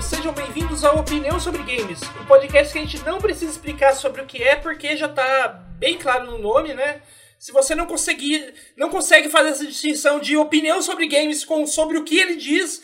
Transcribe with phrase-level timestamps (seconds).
[0.00, 4.22] sejam bem-vindos ao Opinião sobre Games, um podcast que a gente não precisa explicar sobre
[4.22, 7.02] o que é, porque já tá bem claro no nome, né?
[7.36, 11.98] Se você não conseguir, não consegue fazer essa distinção de opinião sobre games com sobre
[11.98, 12.80] o que ele diz,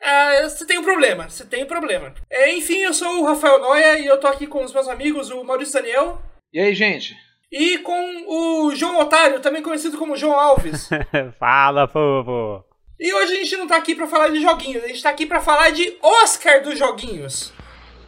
[0.00, 2.14] ah, você tem um problema, você tem um problema.
[2.30, 5.30] É, enfim, eu sou o Rafael Noia e eu tô aqui com os meus amigos,
[5.30, 6.22] o Maurício Daniel.
[6.52, 7.16] E aí, gente?
[7.50, 10.88] E com o João Otário, também conhecido como João Alves.
[11.40, 12.65] Fala, povo!
[12.98, 15.26] E hoje a gente não tá aqui pra falar de joguinhos, a gente tá aqui
[15.26, 17.52] pra falar de Oscar dos joguinhos.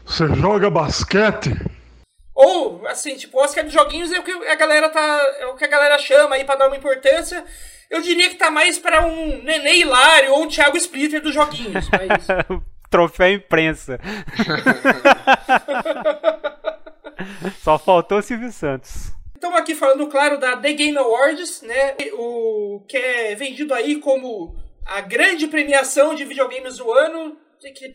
[0.07, 1.51] Você joga basquete?
[2.35, 5.01] Ou, assim, tipo, Oscar dos joguinhos é o que a galera tá.
[5.41, 7.45] É o que a galera chama aí pra dar uma importância.
[7.91, 11.87] Eu diria que tá mais pra um Nenê Hilário ou um Thiago Splitter dos joguinhos.
[11.91, 12.27] Mas...
[12.89, 13.99] Troféu imprensa.
[17.63, 19.13] Só faltou o Silvio Santos.
[19.35, 21.95] Estamos aqui falando, claro, da The Game Awards, né?
[22.15, 24.57] O que é vendido aí como
[24.89, 27.39] a grande premiação de videogames do ano.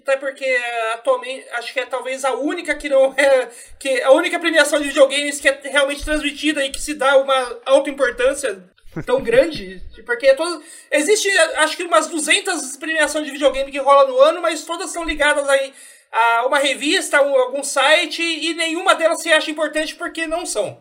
[0.02, 0.46] Até porque
[0.94, 3.50] atualmente acho que é talvez a única que não é.
[3.80, 7.60] Que a única premiação de videogames que é realmente transmitida e que se dá uma
[7.66, 8.62] alta importância
[9.06, 9.82] tão grande.
[10.06, 14.66] Porque todas, existe acho que umas 200 premiações de videogame que rola no ano, mas
[14.66, 15.74] todas são ligadas aí
[16.12, 20.78] a uma revista, a algum site, e nenhuma delas se acha importante porque não são.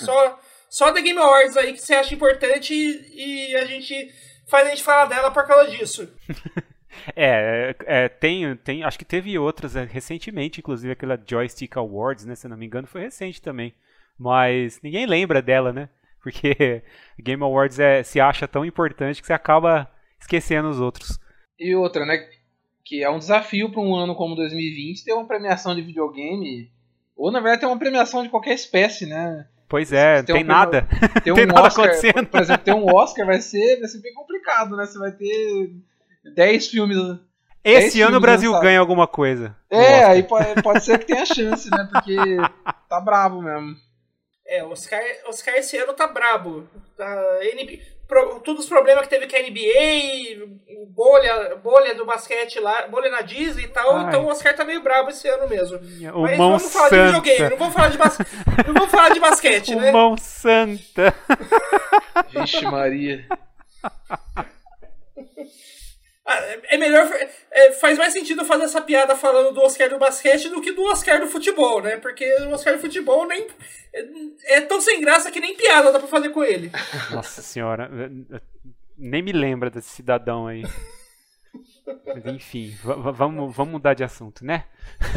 [0.00, 4.12] Só, só The Game Awards aí que você acha importante e, e a gente
[4.46, 6.08] faz a gente falar dela por causa disso.
[7.16, 12.34] É, é, tem, tem, acho que teve outras é, recentemente, inclusive aquela Joystick Awards, né,
[12.34, 13.74] se não me engano, foi recente também.
[14.18, 15.88] Mas ninguém lembra dela, né?
[16.22, 16.82] Porque
[17.18, 21.18] Game Awards é, se acha tão importante que você acaba esquecendo os outros.
[21.58, 22.28] E outra, né?
[22.84, 26.70] Que é um desafio para um ano como 2020 ter uma premiação de videogame,
[27.16, 29.48] ou na verdade ter uma premiação de qualquer espécie, né?
[29.74, 30.86] Pois é, tem, tem um, nada.
[31.24, 32.26] Tem um tem Oscar, nada acontecendo.
[32.28, 34.86] Por exemplo, ter um Oscar vai ser, vai ser bem complicado, né?
[34.86, 35.72] Você vai ter
[36.32, 36.96] 10 filmes.
[37.64, 38.68] Esse ano o Brasil lançados.
[38.68, 39.56] ganha alguma coisa.
[39.68, 41.88] É, aí pode, pode ser que tenha chance, né?
[41.90, 42.16] Porque
[42.88, 43.74] tá brabo mesmo.
[44.46, 46.68] É, o Oscar, Oscar esse ano tá brabo.
[46.96, 47.44] A
[48.06, 53.10] pro, todos os problemas que teve com a NBA, bolha, bolha do basquete lá, bolha
[53.10, 54.08] na Disney e tal, Ai.
[54.08, 55.78] então o Oscar tá meio brabo esse ano mesmo.
[56.14, 56.96] O Mas mão vamos falar santa.
[56.96, 58.18] de videogame, não vamos falar de, bas...
[58.66, 59.92] não vamos falar de basquete, o né?
[59.92, 61.14] Mão santa.
[62.30, 63.26] Vixe Maria.
[66.26, 66.38] Ah,
[66.70, 67.06] é melhor.
[67.50, 70.84] É, faz mais sentido fazer essa piada falando do Oscar do basquete do que do
[70.84, 71.98] Oscar do futebol, né?
[71.98, 73.46] Porque o Oscar do futebol nem.
[73.92, 76.70] É, é tão sem graça que nem piada dá pra fazer com ele.
[77.12, 77.90] Nossa senhora.
[78.96, 80.62] Nem me lembra desse cidadão aí.
[82.06, 84.64] Mas enfim, vamos, vamos mudar de assunto, né?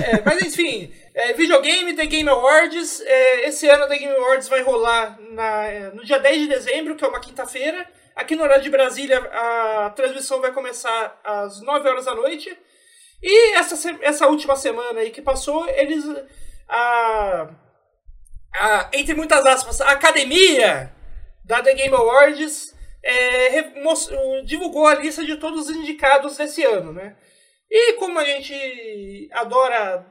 [0.03, 3.01] É, mas enfim, é, videogame, The Game Awards.
[3.01, 7.05] É, esse ano The Game Awards vai rolar na, no dia 10 de dezembro, que
[7.05, 7.87] é uma quinta-feira.
[8.17, 12.49] Aqui no horário de Brasília, a transmissão vai começar às 9 horas da noite.
[13.21, 16.03] E essa, essa última semana aí que passou, eles.
[16.67, 17.47] A,
[18.55, 20.91] a, entre muitas aspas, a academia
[21.45, 23.61] da The Game Awards é,
[24.43, 27.15] divulgou a lista de todos os indicados desse ano, né?
[27.69, 30.03] E como a gente adora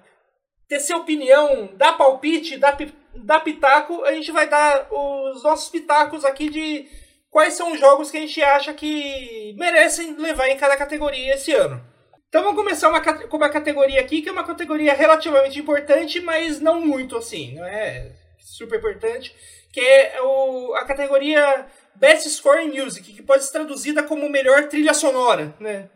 [0.81, 2.79] sua opinião, dar palpite, dar,
[3.17, 6.89] dar pitaco, a gente vai dar os nossos pitacos aqui de
[7.37, 11.53] quais são os jogos que a gente acha que merecem levar em cada categoria esse
[11.53, 11.85] ano.
[12.31, 16.61] Então vamos começar uma, com uma categoria aqui, que é uma categoria relativamente importante, mas
[16.61, 19.37] não muito assim, não é super importante,
[19.71, 24.69] que é o, a categoria Best Score in Music, que pode ser traduzida como melhor
[24.69, 25.91] trilha sonora, né?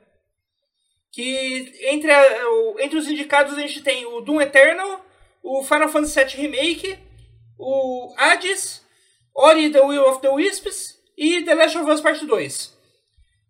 [1.10, 5.02] Que entre, a, o, entre os indicados a gente tem o Doom Eternal,
[5.42, 6.98] o Final Fantasy VII Remake,
[7.58, 8.84] o Hades,
[9.34, 12.80] Ori the Will of the Wisps e The Last of Us Part 2.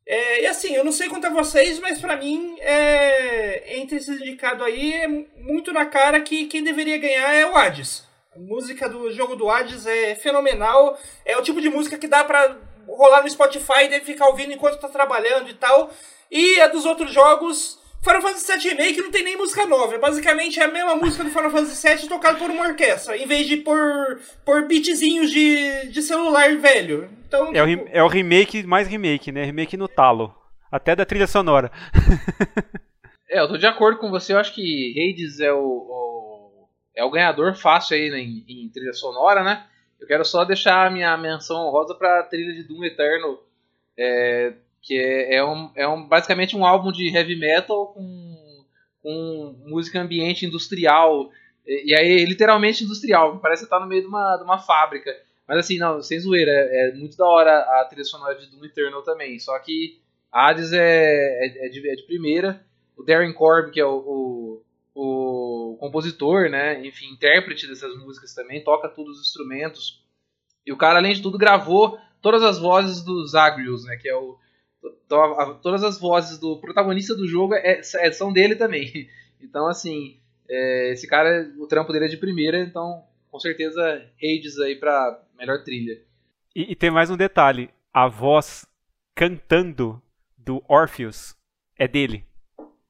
[0.05, 4.21] É, e assim, eu não sei quanto a vocês, mas para mim, é, entre esses
[4.21, 8.05] indicados aí, é muito na cara que quem deveria ganhar é o Hades.
[8.35, 10.99] A música do jogo do Hades é fenomenal.
[11.25, 12.57] É o tipo de música que dá pra
[12.89, 15.93] rolar no Spotify e ficar ouvindo enquanto tá trabalhando e tal.
[16.29, 19.95] E a dos outros jogos, Final Fantasy VII Remake não tem nem música nova.
[19.95, 23.47] É basicamente a mesma música do Final Fantasy VII tocada por uma orquestra, em vez
[23.47, 27.11] de por, por beatzinhos de, de celular velho.
[27.27, 27.85] Então, é, tipo...
[27.85, 29.45] o, é o remake mais remake, né?
[29.45, 30.35] Remake no talo.
[30.73, 31.71] Até da trilha sonora.
[33.29, 34.33] é, eu tô de acordo com você.
[34.33, 38.69] Eu acho que Hades é o, o é o ganhador fácil aí né, em, em,
[38.69, 39.67] trilha sonora, né?
[40.01, 43.39] Eu quero só deixar a minha menção rosa pra trilha de Doom Eterno.
[43.99, 48.65] É, que é, é, um, é um, basicamente um álbum de heavy metal com,
[49.03, 51.31] com música ambiente industrial.
[51.67, 55.15] E, aí, literalmente industrial, parece estar tá no meio de uma, de uma fábrica.
[55.47, 58.65] Mas assim, não, sem zoeira, é, é muito da hora a trilha sonora de Doom
[58.65, 59.39] Eternal também.
[59.39, 60.01] Só que
[60.31, 62.65] Hades é, é, é, de, é de primeira.
[62.97, 64.63] o Darren Korb, que é o,
[64.95, 66.87] o, o, compositor, né?
[66.87, 70.05] Enfim, intérprete dessas músicas também, toca todos os instrumentos.
[70.65, 73.97] E o cara, além de tudo, gravou todas as vozes dos Zagreus, né?
[73.97, 74.39] Que é o.
[75.09, 79.09] todas as vozes do protagonista do jogo é, é, são dele também.
[79.43, 84.59] Então, assim, é, esse cara, o trampo dele é de primeira, então com certeza Hades
[84.59, 85.99] aí pra melhor trilha.
[86.55, 88.67] E, e tem mais um detalhe: a voz
[89.15, 89.99] cantando
[90.37, 91.35] do Orpheus
[91.79, 92.23] é dele.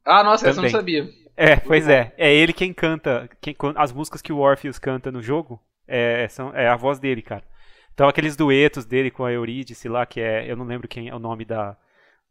[0.05, 0.51] Ah, nossa, Também.
[0.51, 1.09] essa eu não sabia.
[1.37, 2.13] É, pois é.
[2.19, 3.31] É ele quem canta.
[3.41, 7.23] Quem, as músicas que o Orpheus canta no jogo é, são, é a voz dele,
[7.23, 7.45] cara.
[7.95, 10.51] Então aqueles duetos dele com a Eurídice lá, que é.
[10.51, 11.77] Eu não lembro quem é o nome da,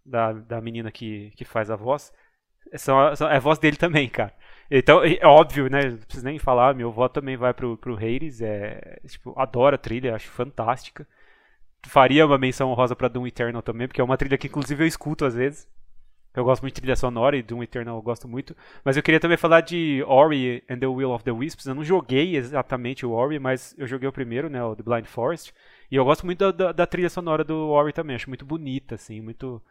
[0.05, 2.11] da, da menina que, que faz a voz.
[2.75, 4.33] São, são, é a voz dele também, cara.
[4.71, 5.81] Então, é óbvio, né?
[5.89, 8.41] Não preciso nem falar, meu voto também vai pro, pro Hades.
[8.41, 11.07] É, tipo, adoro a trilha, acho fantástica.
[11.87, 14.87] Faria uma menção honrosa pra Doom Eternal também, porque é uma trilha que inclusive eu
[14.87, 15.67] escuto às vezes.
[16.39, 18.55] Eu gosto muito de trilha sonora e Doom Eternal eu gosto muito.
[18.81, 21.65] Mas eu queria também falar de Ori and the Will of the Wisps.
[21.65, 24.63] Eu não joguei exatamente o Ori, mas eu joguei o primeiro, né?
[24.63, 25.53] O The Blind Forest.
[25.91, 28.15] E eu gosto muito da, da, da trilha sonora do Ori também.
[28.15, 29.61] Acho muito bonita, assim, muito.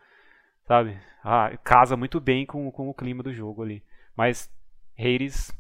[0.67, 0.99] Sabe?
[1.25, 3.83] Ah, casa muito bem com, com o clima do jogo ali.
[4.15, 4.51] Mas
[4.99, 5.51] Hades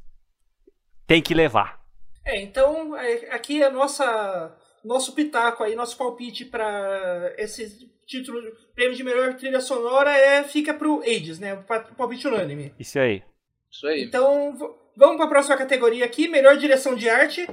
[1.06, 1.80] tem que levar.
[2.22, 4.54] É, então é, aqui é nossa
[4.88, 8.40] nosso pitaco aí, nosso palpite para esse título,
[8.74, 11.54] prêmio de melhor trilha sonora é fica pro Hades, né?
[11.54, 12.74] O palpite unânime.
[12.78, 13.22] Isso aí.
[13.70, 14.02] Isso aí.
[14.02, 14.56] Então,
[14.96, 17.46] vamos para a próxima categoria aqui, melhor direção de arte.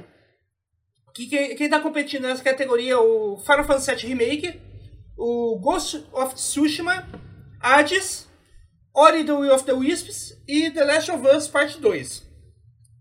[1.14, 4.60] Que quem, quem tá competindo nessa categoria é o Final Fantasy VII Remake,
[5.16, 7.06] o Ghost of Tsushima,
[7.60, 8.26] Hades,
[8.94, 12.26] Ori the Will of the Wisps e The Last of Us Part 2.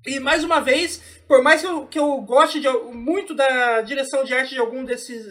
[0.08, 4.24] E mais uma vez, por mais que eu, que eu goste de, muito da direção
[4.24, 5.26] de arte de algum desses,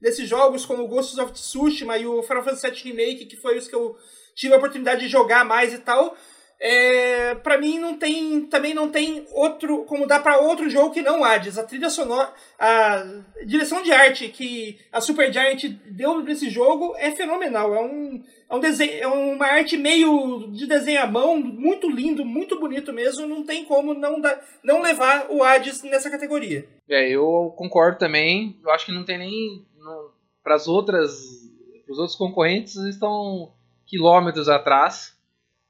[0.00, 3.58] desses jogos, como o Ghost of Tsushima e o Final Fantasy VII Remake, que foi
[3.58, 3.96] os que eu
[4.34, 6.16] tive a oportunidade de jogar mais e tal,
[6.60, 11.02] é, para mim não tem também não tem outro como dá para outro jogo que
[11.02, 11.56] não Hades.
[11.56, 17.74] A trilha sonora a direção de arte que a Supergiant deu nesse jogo é fenomenal.
[17.74, 22.24] É um é um desenho é uma arte meio de desenho à mão muito lindo
[22.24, 23.28] muito bonito mesmo.
[23.28, 26.68] Não tem como não dar, não levar o Hades nessa categoria.
[26.90, 28.58] É eu concordo também.
[28.64, 29.64] Eu acho que não tem nem
[30.42, 31.12] para as outras
[31.88, 33.52] os outros concorrentes estão
[33.86, 35.16] quilômetros atrás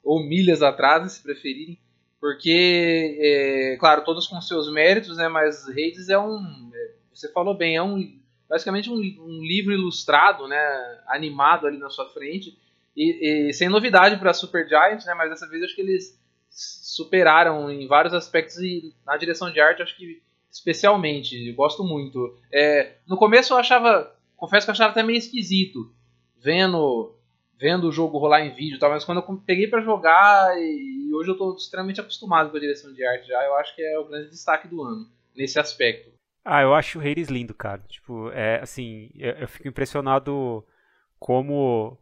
[0.03, 1.79] ou milhas atrás, se preferirem,
[2.21, 7.55] porque, é, claro, todos com seus méritos, né, mas Hades é um, é, você falou
[7.55, 8.19] bem, é um
[8.49, 10.59] basicamente um, um, livro ilustrado, né,
[11.07, 12.59] animado ali na sua frente,
[12.97, 16.19] e, e sem novidade para Super Giant, né, mas dessa vez acho que eles
[16.51, 22.37] superaram em vários aspectos e na direção de arte acho que especialmente, gosto muito.
[22.53, 25.93] É, no começo eu achava, confesso que eu achava até meio esquisito,
[26.37, 27.15] vendo
[27.59, 31.11] vendo o jogo rolar em vídeo e tal, mas quando eu peguei para jogar e
[31.13, 33.99] hoje eu estou extremamente acostumado com a direção de arte já, eu acho que é
[33.99, 35.07] o grande destaque do ano
[35.37, 36.13] nesse aspecto.
[36.45, 37.83] Ah, eu acho o Hades lindo, cara.
[37.89, 40.65] Tipo, é assim, eu, eu fico impressionado
[41.19, 41.99] como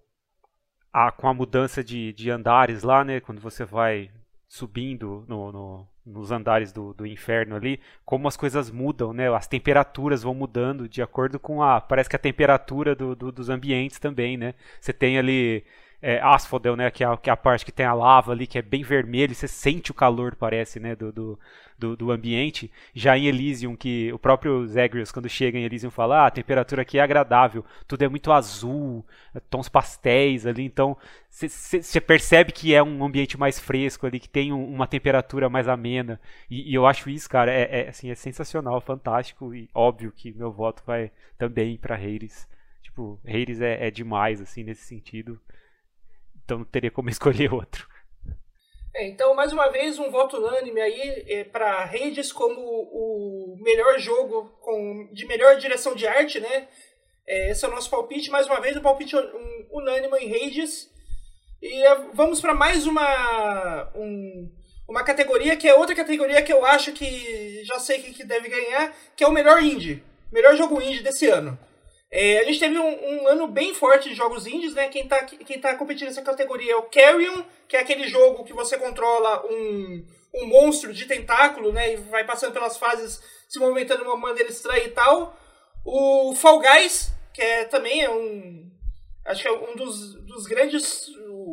[0.93, 4.11] a, com a mudança de, de andares lá, né, quando você vai
[4.49, 9.29] subindo no, no, nos andares do, do inferno ali, como as coisas mudam, né?
[9.35, 11.81] As temperaturas vão mudando de acordo com a.
[11.81, 14.55] Parece que a temperatura do, do, dos ambientes também, né?
[14.81, 15.65] Você tem ali
[16.07, 16.89] é, Asphodel, né?
[16.89, 18.85] Que é, a, que é a parte que tem a lava ali, que é bem
[18.85, 20.95] vermelho, você sente o calor, parece, né?
[20.95, 21.39] Do, do,
[21.77, 22.71] do, do ambiente.
[22.95, 26.83] Já em Elysium, que o próprio Zagreus, quando chega em Elysium, fala: ah, a temperatura
[26.83, 29.05] aqui é agradável, tudo é muito azul,
[29.51, 30.97] tons pastéis ali, então
[31.29, 35.67] você percebe que é um ambiente mais fresco ali, que tem um, uma temperatura mais
[35.67, 36.21] amena.
[36.49, 40.33] E, e, eu acho isso, cara, é, é, assim, é sensacional, fantástico e óbvio que
[40.33, 42.49] meu voto vai também para Hades.
[42.81, 45.39] Tipo, Hades é, é demais, assim, nesse sentido
[46.47, 47.87] então não teria como escolher outro.
[48.95, 53.99] É, então, mais uma vez, um voto unânime aí é, para Hades como o melhor
[53.99, 56.67] jogo com, de melhor direção de arte, né?
[57.27, 58.31] É, esse é o nosso palpite.
[58.31, 60.91] Mais uma vez, um palpite um, unânime em Hades.
[61.61, 64.51] E é, vamos para mais uma, um,
[64.89, 68.49] uma categoria que é outra categoria que eu acho que já sei que, que deve
[68.49, 70.03] ganhar, que é o melhor indie.
[70.33, 71.59] Melhor jogo indie desse ano.
[72.19, 74.89] É, a gente teve um, um, ano bem forte de jogos indies, né?
[74.89, 78.55] Quem tá, quem tá competindo nessa categoria é o Carrion, que é aquele jogo que
[78.55, 80.03] você controla um,
[80.35, 81.93] um monstro de tentáculo, né?
[81.93, 85.39] E vai passando pelas fases, se movimentando de uma maneira estranha e tal.
[85.85, 88.67] O Fall Guys, que é, também é um...
[89.23, 91.11] Acho que é um dos, dos grandes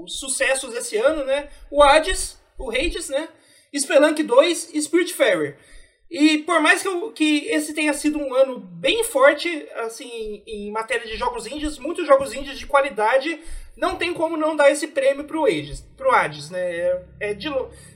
[0.08, 1.50] sucessos desse ano, né?
[1.70, 3.28] O Hades, o Hades, né?
[3.78, 5.58] Spelunk 2 e Spiritfarer.
[6.14, 10.70] E por mais que, eu, que esse tenha sido um ano bem forte, assim, em
[10.70, 13.40] matéria de jogos indies, muitos jogos indies de qualidade,
[13.76, 16.60] não tem como não dar esse prêmio pro Hades, pro Hades né?
[16.60, 17.48] É, é, de,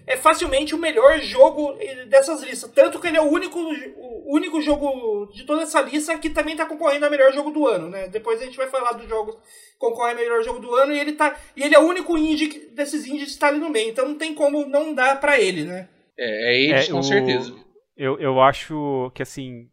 [0.08, 2.72] é facilmente o melhor jogo dessas listas.
[2.72, 6.54] Tanto que ele é o único, o único jogo de toda essa lista que também
[6.54, 8.08] está concorrendo ao melhor jogo do ano, né?
[8.08, 11.00] Depois a gente vai falar dos jogos que concorrem ao melhor jogo do ano e
[11.00, 11.40] ele tá.
[11.56, 13.92] E ele é o único indie desses indies que está ali no meio.
[13.92, 15.88] Então não tem como não dar para ele, né?
[16.18, 17.04] É, é Hades, é, com o...
[17.04, 17.67] certeza.
[17.98, 19.70] Eu, eu acho que, assim,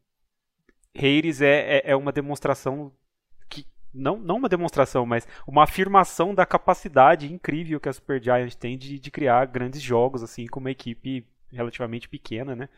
[0.96, 2.92] Hades é, é, é uma demonstração
[3.94, 8.98] não, não uma demonstração, mas uma afirmação da capacidade incrível que a Supergiant tem de,
[8.98, 12.68] de criar grandes jogos assim com uma equipe relativamente pequena, né?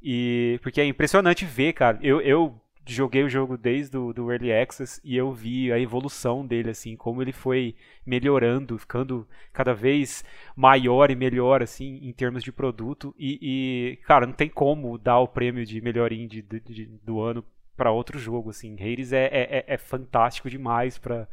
[0.00, 1.98] E porque é impressionante ver, cara.
[2.00, 6.46] Eu, eu joguei o jogo desde o do Early Access e eu vi a evolução
[6.46, 7.74] dele, assim, como ele foi
[8.04, 10.24] melhorando, ficando cada vez
[10.54, 13.14] maior e melhor, assim, em termos de produto.
[13.18, 17.44] E, e cara, não tem como dar o prêmio de melhor indie de, do ano
[17.76, 18.74] para outro jogo, assim.
[18.74, 21.28] Hades é, é, é, é fantástico demais para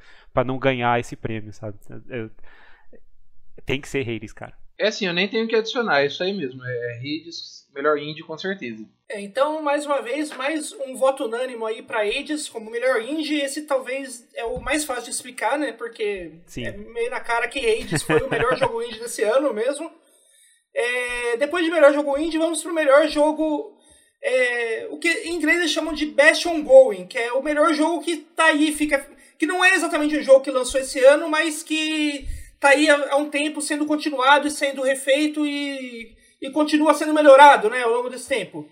[0.46, 1.78] não ganhar esse prêmio, sabe?
[2.08, 2.32] Eu,
[3.66, 4.61] tem que ser Hades, cara.
[4.82, 6.60] É assim, eu nem tenho que adicionar, é isso aí mesmo.
[6.66, 8.84] É Hades, melhor indie com certeza.
[9.08, 13.42] É, então, mais uma vez, mais um voto unânime aí para Hades como melhor indie.
[13.42, 15.72] Esse talvez é o mais fácil de explicar, né?
[15.72, 16.66] Porque Sim.
[16.66, 19.92] é meio na cara que Hades foi o melhor jogo indie desse ano mesmo.
[20.74, 23.78] É, depois de melhor jogo indie, vamos pro melhor jogo.
[24.20, 28.04] É, o que em inglês eles chamam de Best Ongoing, que é o melhor jogo
[28.04, 29.08] que tá aí, fica.
[29.38, 32.28] Que não é exatamente um jogo que lançou esse ano, mas que
[32.62, 37.70] tá aí há, um tempo sendo continuado e sendo refeito e, e continua sendo melhorado
[37.72, 38.70] né, ao longo desse tempo.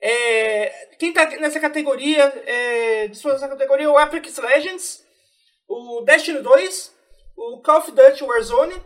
[0.00, 5.04] É, quem está nessa categoria, é, nessa categoria, é o Apex Legends,
[5.68, 6.94] o Destiny 2,
[7.36, 8.80] o Call of Duty Warzone,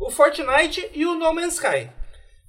[0.00, 1.88] o Fortnite e o No Man's Sky.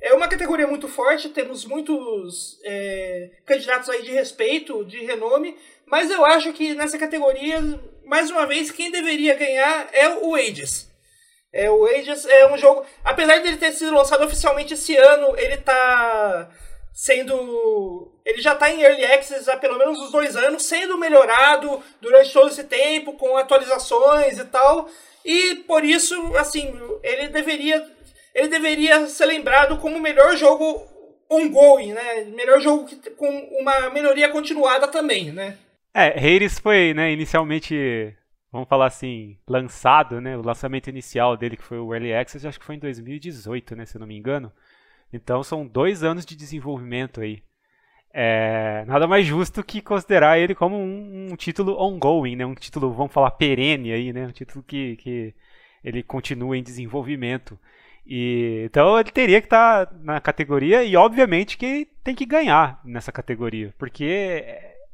[0.01, 6.09] É uma categoria muito forte, temos muitos é, candidatos aí de respeito, de renome, mas
[6.09, 7.59] eu acho que nessa categoria,
[8.05, 10.86] mais uma vez, quem deveria ganhar é o Ages.
[11.51, 12.85] É, o Ages é um jogo.
[13.03, 16.49] Apesar de ele ter sido lançado oficialmente esse ano, ele tá
[16.93, 18.11] sendo.
[18.25, 22.33] Ele já está em Early Access há pelo menos uns dois anos, sendo melhorado durante
[22.33, 24.89] todo esse tempo, com atualizações e tal.
[25.23, 26.73] E por isso, assim,
[27.03, 27.85] ele deveria.
[28.33, 30.85] Ele deveria ser lembrado como o melhor jogo
[31.29, 32.25] ongoing, né?
[32.35, 33.27] Melhor jogo que, com
[33.59, 35.57] uma melhoria continuada também, né?
[35.93, 38.15] É, Hades foi, né, inicialmente
[38.57, 40.35] vamos falar assim, lançado, né?
[40.35, 43.85] O lançamento inicial dele, que foi o Early Access, acho que foi em 2018, né?
[43.85, 44.51] Se eu não me engano.
[45.13, 47.43] Então são dois anos de desenvolvimento aí.
[48.13, 52.45] É, nada mais justo que considerar ele como um, um, título ongoing, né?
[52.45, 54.25] Um título, vamos falar, perene aí, né?
[54.27, 55.35] Um título que, que
[55.83, 57.59] ele continua em desenvolvimento.
[58.05, 62.81] E, então ele teria que estar tá na categoria e obviamente que tem que ganhar
[62.83, 64.45] nessa categoria, porque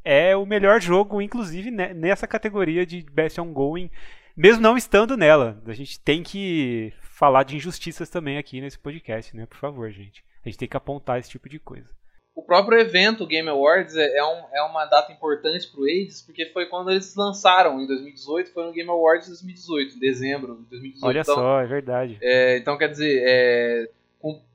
[0.04, 3.90] é o melhor jogo, inclusive nessa categoria de Best Ongoing,
[4.36, 5.62] mesmo não estando nela.
[5.66, 9.46] A gente tem que falar de injustiças também aqui nesse podcast, né?
[9.46, 10.24] Por favor, gente.
[10.44, 11.88] A gente tem que apontar esse tipo de coisa.
[12.36, 15.84] O próprio evento, o Game Awards, é, é, um, é uma data importante para o
[15.84, 20.56] AIDS, porque foi quando eles lançaram, em 2018, foi no Game Awards 2018, em dezembro
[20.64, 21.06] de 2018.
[21.06, 22.18] Olha então, só, é verdade.
[22.22, 23.90] É, então, quer dizer, é,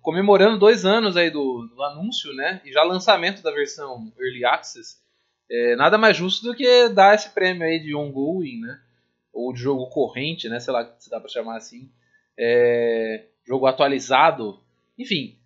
[0.02, 2.60] comemorando dois anos aí do, do, anúncio, né?
[2.64, 4.96] E já lançamento da versão Early Access,
[5.50, 8.80] é, nada mais justo do que dar esse prêmio aí de ongoing, né?
[9.32, 10.60] Ou de jogo corrente, né?
[10.60, 11.90] Sei lá se dá para chamar assim.
[12.38, 14.60] É, jogo atualizado.
[14.98, 15.38] Enfim,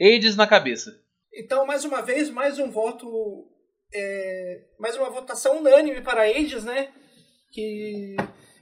[0.00, 1.00] Hades na cabeça.
[1.32, 3.46] Então, mais uma vez, mais um voto.
[3.92, 6.90] É, mais uma votação unânime para Hades, né?
[7.50, 8.16] Que,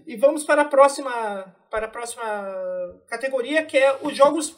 [0.06, 4.54] e vamos para a próxima para a próxima categoria, que é os jogos,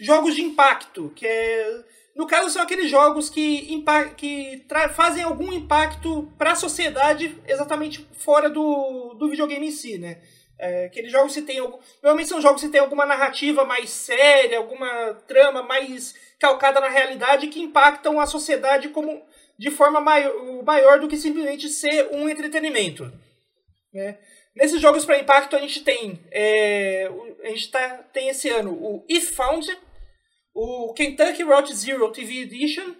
[0.00, 1.84] jogos de impacto, que é
[2.16, 3.84] no caso, são aqueles jogos que,
[4.16, 10.22] que fazem algum impacto para a sociedade exatamente fora do, do videogame em si, né?
[10.58, 11.60] É, aqueles jogos que tem
[12.02, 17.48] normalmente são jogos que tem alguma narrativa mais séria, alguma trama mais calcada na realidade
[17.48, 19.22] que impactam a sociedade como
[19.58, 20.32] de forma maior,
[20.64, 23.12] maior do que simplesmente ser um entretenimento.
[23.92, 24.16] Né?
[24.54, 27.10] Nesses jogos para impacto a gente tem é,
[27.44, 29.66] a gente tá, tem esse ano o If Found,
[30.56, 32.94] o Kentucky Route Zero TV Edition,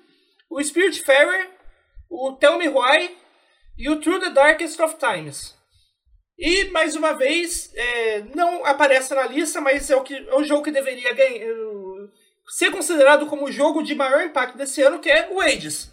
[0.50, 1.48] o Spiritfarer,
[2.10, 3.16] o Tell Me Why
[3.78, 5.56] e o Through the Darkest of Times.
[6.38, 10.44] E, mais uma vez, é, não aparece na lista, mas é o, que, é o
[10.44, 11.46] jogo que deveria ganhar,
[12.46, 15.90] ser considerado como o jogo de maior impacto desse ano, que é o Ages.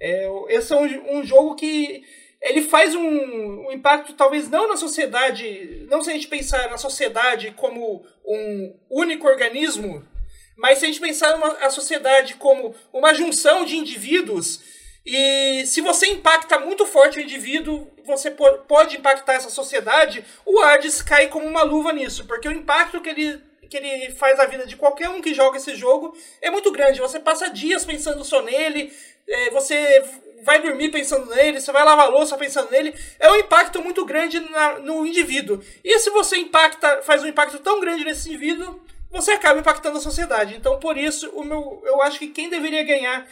[0.00, 2.02] É, esse é um, um jogo que
[2.40, 6.78] ele faz um, um, impacto talvez não na sociedade, não se a gente pensar na
[6.78, 10.10] sociedade como um único organismo
[10.56, 14.60] Mas se a gente pensar numa, a sociedade como uma junção de indivíduos,
[15.04, 21.02] e se você impacta muito forte o indivíduo, você pode impactar essa sociedade, o Hades
[21.02, 24.64] cai como uma luva nisso, porque o impacto que ele, que ele faz na vida
[24.66, 27.00] de qualquer um que joga esse jogo é muito grande.
[27.00, 28.92] Você passa dias pensando só nele,
[29.26, 30.04] é, você
[30.42, 34.40] vai dormir pensando nele, você vai lavar louça pensando nele, é um impacto muito grande
[34.40, 35.60] na, no indivíduo.
[35.82, 38.80] E se você impacta, faz um impacto tão grande nesse indivíduo,
[39.12, 40.56] você acaba impactando a sociedade.
[40.56, 43.24] Então, por isso, o meu, eu acho que quem deveria ganhar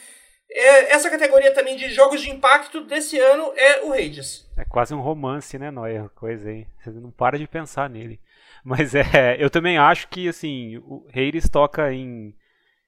[0.49, 4.49] é, essa categoria também de jogos de impacto desse ano é o Hades.
[4.57, 6.09] É quase um romance, né, Noia?
[6.15, 6.67] Coisa aí.
[6.85, 8.21] Você não para de pensar nele.
[8.63, 12.35] Mas é, eu também acho que assim, o Hades toca em,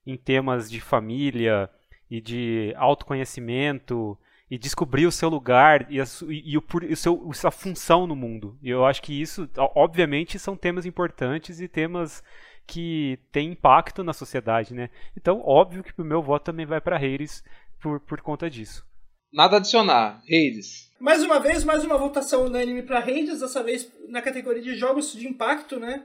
[0.06, 1.68] em temas de família,
[2.12, 4.18] e de autoconhecimento
[4.50, 8.06] e descobrir o seu lugar e a, e o, e o seu, a sua função
[8.06, 8.58] no mundo.
[8.60, 12.22] E eu acho que isso, obviamente, são temas importantes e temas
[12.66, 14.90] que têm impacto na sociedade, né?
[15.16, 17.42] Então, óbvio que o meu voto também vai para Hades
[17.80, 18.86] por, por conta disso.
[19.32, 20.90] Nada a adicionar, Hades.
[21.00, 25.12] Mais uma vez, mais uma votação unânime para Hades, dessa vez na categoria de jogos
[25.12, 26.04] de impacto, né?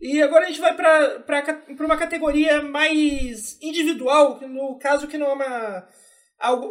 [0.00, 5.32] E agora a gente vai para uma categoria mais individual, no caso que não é
[5.32, 5.88] uma,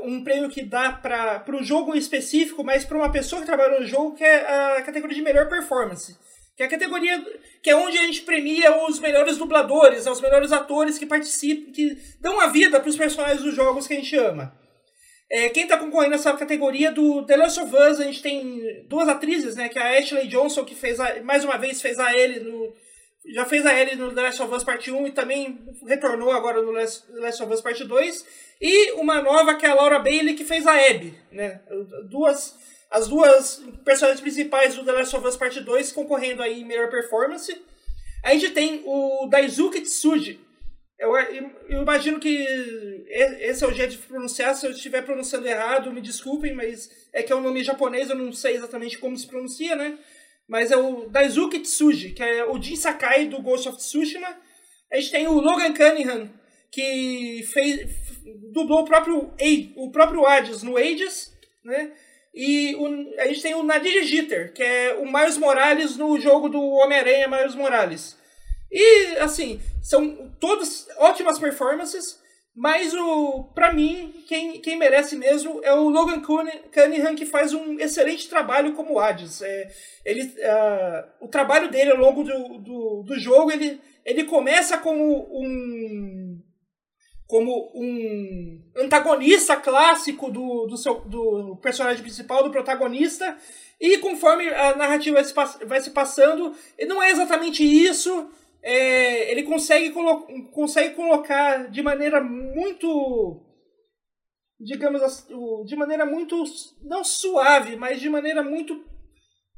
[0.03, 3.85] um prêmio que dá para o jogo específico, mas para uma pessoa que trabalha no
[3.85, 6.17] jogo, que é a categoria de melhor performance.
[6.57, 7.23] Que é a categoria
[7.61, 11.95] que é onde a gente premia os melhores dubladores, os melhores atores que participam, que
[12.19, 14.57] dão a vida para os personagens dos jogos que a gente ama.
[15.29, 19.07] É, quem está concorrendo nessa categoria do The Last of Us, a gente tem duas
[19.07, 19.69] atrizes, né?
[19.69, 22.73] Que é a Ashley Johnson, que fez a, mais uma vez fez a Ellie no
[23.33, 26.61] já fez a Ellie no The Last of Us Part 1 e também retornou agora
[26.61, 28.25] no The Last of Us Part 2.
[28.61, 31.13] E uma nova que é a Laura Bailey, que fez a Abby.
[31.31, 31.59] Né?
[32.09, 32.55] Duas,
[32.89, 36.89] as duas personagens principais do The Last of Us Part 2 concorrendo aí em melhor
[36.89, 37.55] performance.
[38.23, 40.39] A gente tem o Daisuke Tsuji.
[40.99, 42.27] Eu, eu, imagino que
[43.39, 44.55] esse é o jeito de pronunciar.
[44.55, 48.15] Se eu estiver pronunciando errado, me desculpem, mas é que é um nome japonês, eu
[48.15, 49.97] não sei exatamente como se pronuncia, né?
[50.47, 54.27] mas é o Daisuke Tsuji, que é o Jin Sakai do Ghost of Tsushima.
[54.91, 56.29] A gente tem o Logan Cunningham,
[56.71, 57.89] que fez,
[58.53, 59.33] dublou o próprio,
[59.75, 61.33] o próprio Hades no Ages,
[61.65, 61.91] né?
[62.37, 62.85] E o,
[63.19, 67.27] a gente tem o Nadir Jeter, que é o Miles Morales no jogo do Homem-Aranha
[67.27, 68.15] Miles Morales.
[68.71, 72.19] E, assim, são todas ótimas performances.
[72.55, 77.79] Mas o, para mim, quem, quem merece mesmo é o Logan Cunningham, que faz um
[77.79, 79.41] excelente trabalho como Hades.
[79.41, 79.67] É,
[80.05, 85.27] ele, uh, o trabalho dele ao longo do, do, do, jogo, ele, ele começa como
[85.31, 86.26] um
[87.27, 93.37] como um antagonista clássico do, do, seu, do personagem principal, do protagonista,
[93.79, 96.55] e conforme a narrativa vai se, vai se passando,
[96.87, 98.29] não é exatamente isso,
[98.63, 103.43] é, ele consegue, colo consegue colocar de maneira muito
[104.59, 105.35] digamos assim,
[105.65, 106.43] de maneira muito
[106.81, 108.83] não suave, mas de maneira muito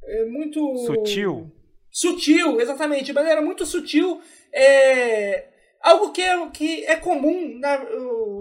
[0.03, 1.51] é, muito sutil.
[1.91, 7.79] Sutil, exatamente, de maneira muito sutil, é algo que é, que é comum na,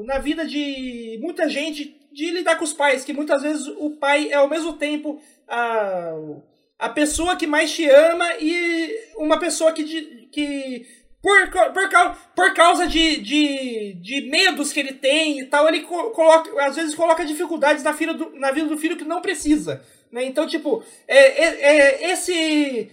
[0.05, 4.29] na vida de muita gente de lidar com os pais, que muitas vezes o pai
[4.31, 6.13] é ao mesmo tempo a,
[6.79, 9.85] a pessoa que mais te ama e uma pessoa que,
[10.33, 10.87] que
[11.21, 16.65] por, por, por causa de, de, de medos que ele tem e tal, ele coloca,
[16.65, 19.83] às vezes coloca dificuldades na, filha do, na vida do filho que não precisa.
[20.13, 20.25] Né?
[20.25, 22.89] Então, tipo, é, é, é, esse,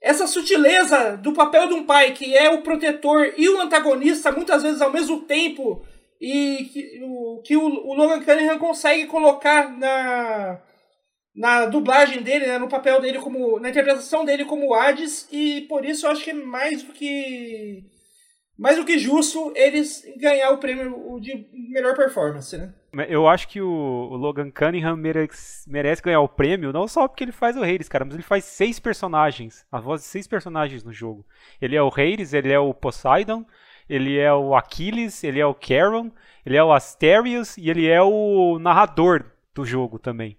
[0.00, 4.62] essa sutileza do papel de um pai que é o protetor e o antagonista, muitas
[4.62, 5.84] vezes ao mesmo tempo,
[6.20, 10.60] e que o, que o, o Logan Cunningham consegue colocar na,
[11.34, 13.60] na dublagem dele, né, no papel dele como.
[13.60, 17.84] na interpretação dele como Hades, e por isso eu acho que é mais do que.
[18.58, 22.74] mais do que justo eles ganhar o prêmio de melhor performance, né?
[23.08, 27.32] Eu acho que o, Logan Cunningham merece, merece, ganhar o prêmio, não só porque ele
[27.32, 30.92] faz o Hades, cara, mas ele faz seis personagens, a voz de seis personagens no
[30.92, 31.24] jogo.
[31.60, 33.46] Ele é o Hades, ele é o Poseidon,
[33.88, 36.10] ele é o Aquiles, ele é o Charon,
[36.44, 39.24] ele é o Asterius e ele é o narrador
[39.54, 40.36] do jogo também.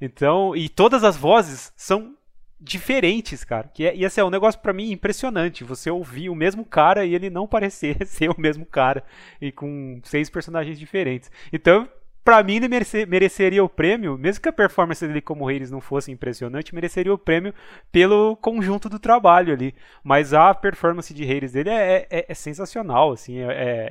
[0.00, 2.16] Então, e todas as vozes são
[2.60, 3.68] diferentes, cara.
[3.72, 5.64] Que é, e esse é um negócio para mim impressionante.
[5.64, 9.02] Você ouvir o mesmo cara e ele não parecer ser o mesmo cara
[9.40, 11.30] e com seis personagens diferentes.
[11.52, 11.88] Então,
[12.22, 15.80] para mim ele merece, mereceria o prêmio, mesmo que a performance dele como Reis não
[15.80, 17.54] fosse impressionante, mereceria o prêmio
[17.90, 19.74] pelo conjunto do trabalho ali.
[20.04, 23.46] Mas a performance de Reis dele é, é, é sensacional, assim, é,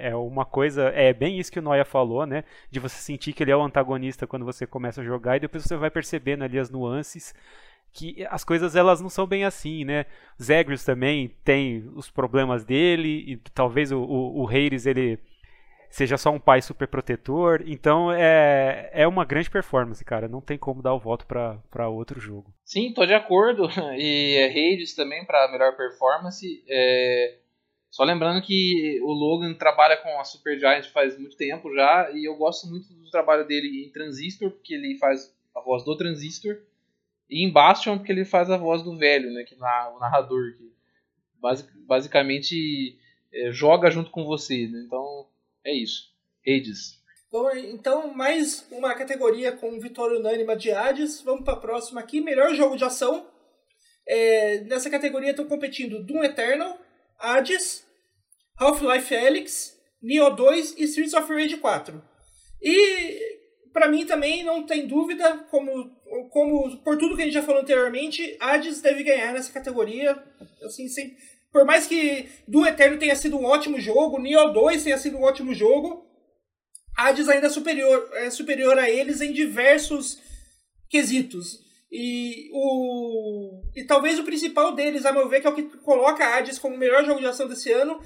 [0.05, 2.43] é, é uma coisa, é bem isso que o Noia falou, né?
[2.69, 5.63] De você sentir que ele é o antagonista quando você começa a jogar e depois
[5.63, 7.33] você vai percebendo ali as nuances
[7.91, 10.05] que as coisas elas não são bem assim, né?
[10.41, 15.19] Zagreus também tem os problemas dele e talvez o, o, o Hayes, ele
[15.89, 17.63] seja só um pai super protetor.
[17.65, 20.27] Então é, é uma grande performance, cara.
[20.27, 22.53] Não tem como dar o voto para outro jogo.
[22.63, 23.67] Sim, tô de acordo.
[23.97, 26.63] E é Hades também para melhor performance.
[26.69, 27.39] É...
[27.89, 32.11] Só lembrando que o Logan trabalha com a Super Giant faz muito tempo já.
[32.13, 35.97] E eu gosto muito do trabalho dele em Transistor, porque ele faz a voz do
[35.97, 36.55] Transistor.
[37.29, 39.43] E em Bastion, porque ele faz a voz do velho, né?
[39.43, 40.53] Que na, o narrador.
[40.57, 40.71] Que
[41.39, 42.97] basic, basicamente
[43.33, 44.67] é, joga junto com você.
[44.67, 44.83] Né?
[44.85, 45.27] Então
[45.63, 46.09] é isso.
[46.45, 46.99] Hades.
[47.31, 51.21] Bom, então, mais uma categoria com vitória unânime de Hades.
[51.21, 52.19] Vamos para a próxima aqui.
[52.19, 53.27] Melhor jogo de ação.
[54.07, 56.79] É, nessa categoria estão competindo Doom Eternal,
[57.19, 57.85] Hades,
[58.57, 62.01] Half-Life Alyx, Neo 2 e Streets of Rage 4.
[62.59, 63.38] E
[63.73, 65.89] para mim também não tem dúvida, como,
[66.29, 70.21] como por tudo que a gente já falou anteriormente, Hades deve ganhar nessa categoria.
[70.63, 71.15] Assim, sem,
[71.51, 75.23] por mais que Doom Eterno tenha sido um ótimo jogo, Neo 2 tenha sido um
[75.23, 76.05] ótimo jogo,
[76.95, 80.19] Hades ainda é superior, é superior a eles em diversos
[80.89, 81.59] quesitos.
[81.91, 86.25] E, o, e talvez o principal deles, a meu ver, que é o que coloca
[86.25, 87.99] Hades como o melhor jogo de ação desse ano,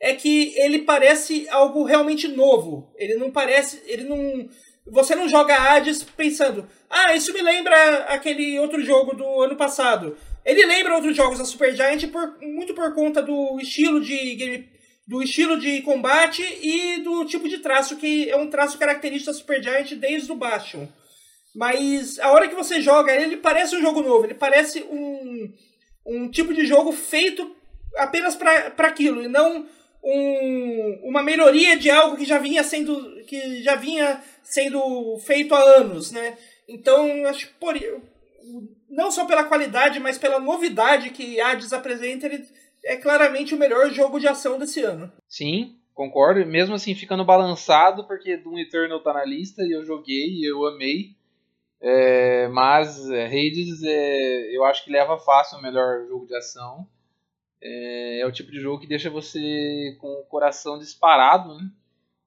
[0.00, 2.92] é que ele parece algo realmente novo.
[2.96, 3.82] Ele não parece.
[3.86, 4.48] Ele não.
[4.88, 10.16] Você não joga Hades pensando, ah, isso me lembra aquele outro jogo do ano passado.
[10.44, 14.68] Ele lembra outros jogos da Supergiant por, muito por conta do estilo de game,
[15.06, 19.38] do estilo de combate e do tipo de traço que é um traço característico da
[19.38, 20.86] Supergiant desde o Bastion.
[21.54, 25.52] Mas a hora que você joga ele, ele parece um jogo novo, ele parece um,
[26.06, 27.56] um tipo de jogo feito
[27.96, 29.66] apenas para aquilo e não
[30.04, 35.60] um, uma melhoria de algo que já vinha sendo que já vinha sendo feito há
[35.78, 36.38] anos, né?
[36.68, 37.74] Então, acho que por,
[38.88, 42.46] não só pela qualidade, mas pela novidade que Hades apresenta, ele
[42.84, 45.12] é claramente o melhor jogo de ação desse ano.
[45.28, 46.46] Sim, concordo.
[46.46, 50.64] Mesmo assim, ficando balançado, porque Doom Eternal tá na lista e eu joguei e eu
[50.66, 51.16] amei.
[51.80, 56.86] É, mas é, Hades, é, eu acho que leva fácil o melhor jogo de ação.
[57.60, 61.70] É, é, o tipo de jogo que deixa você com o coração disparado, né?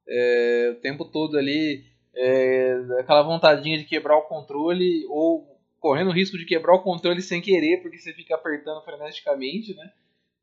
[0.08, 6.14] É, o tempo todo ali, é, aquela vontadinha de quebrar o controle ou correndo o
[6.14, 9.92] risco de quebrar o controle sem querer, porque você fica apertando freneticamente, né?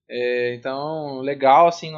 [0.08, 1.92] É, então, legal, assim,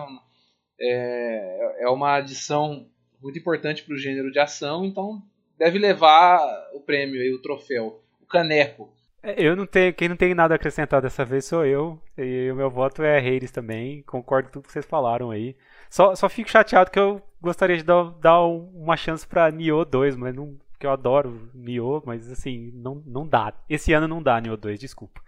[0.80, 2.86] é, é uma adição
[3.20, 5.22] muito importante para o gênero de ação, então
[5.58, 6.40] deve levar
[6.72, 8.92] o prêmio e o troféu, o caneco.
[9.22, 12.50] É, eu não tenho, quem não tem nada a acrescentar dessa vez sou eu, e
[12.50, 15.56] o meu voto é Reis também, concordo com tudo que vocês falaram aí.
[15.90, 20.16] Só, só fico chateado que eu gostaria de dar, dar uma chance para Nioh 2,
[20.16, 23.52] mas não, que eu adoro Nioh, mas assim, não, não dá.
[23.68, 25.20] Esse ano não dá Nioh 2, desculpa.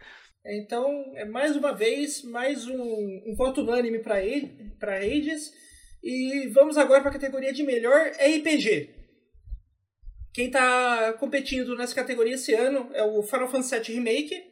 [0.44, 5.52] Então, é mais uma vez, mais um, um voto unânime para Ages.
[6.02, 8.99] E vamos agora para a categoria de melhor RPG.
[10.32, 14.42] Quem está competindo nessa categoria esse ano é o Final Fantasy VII Remake,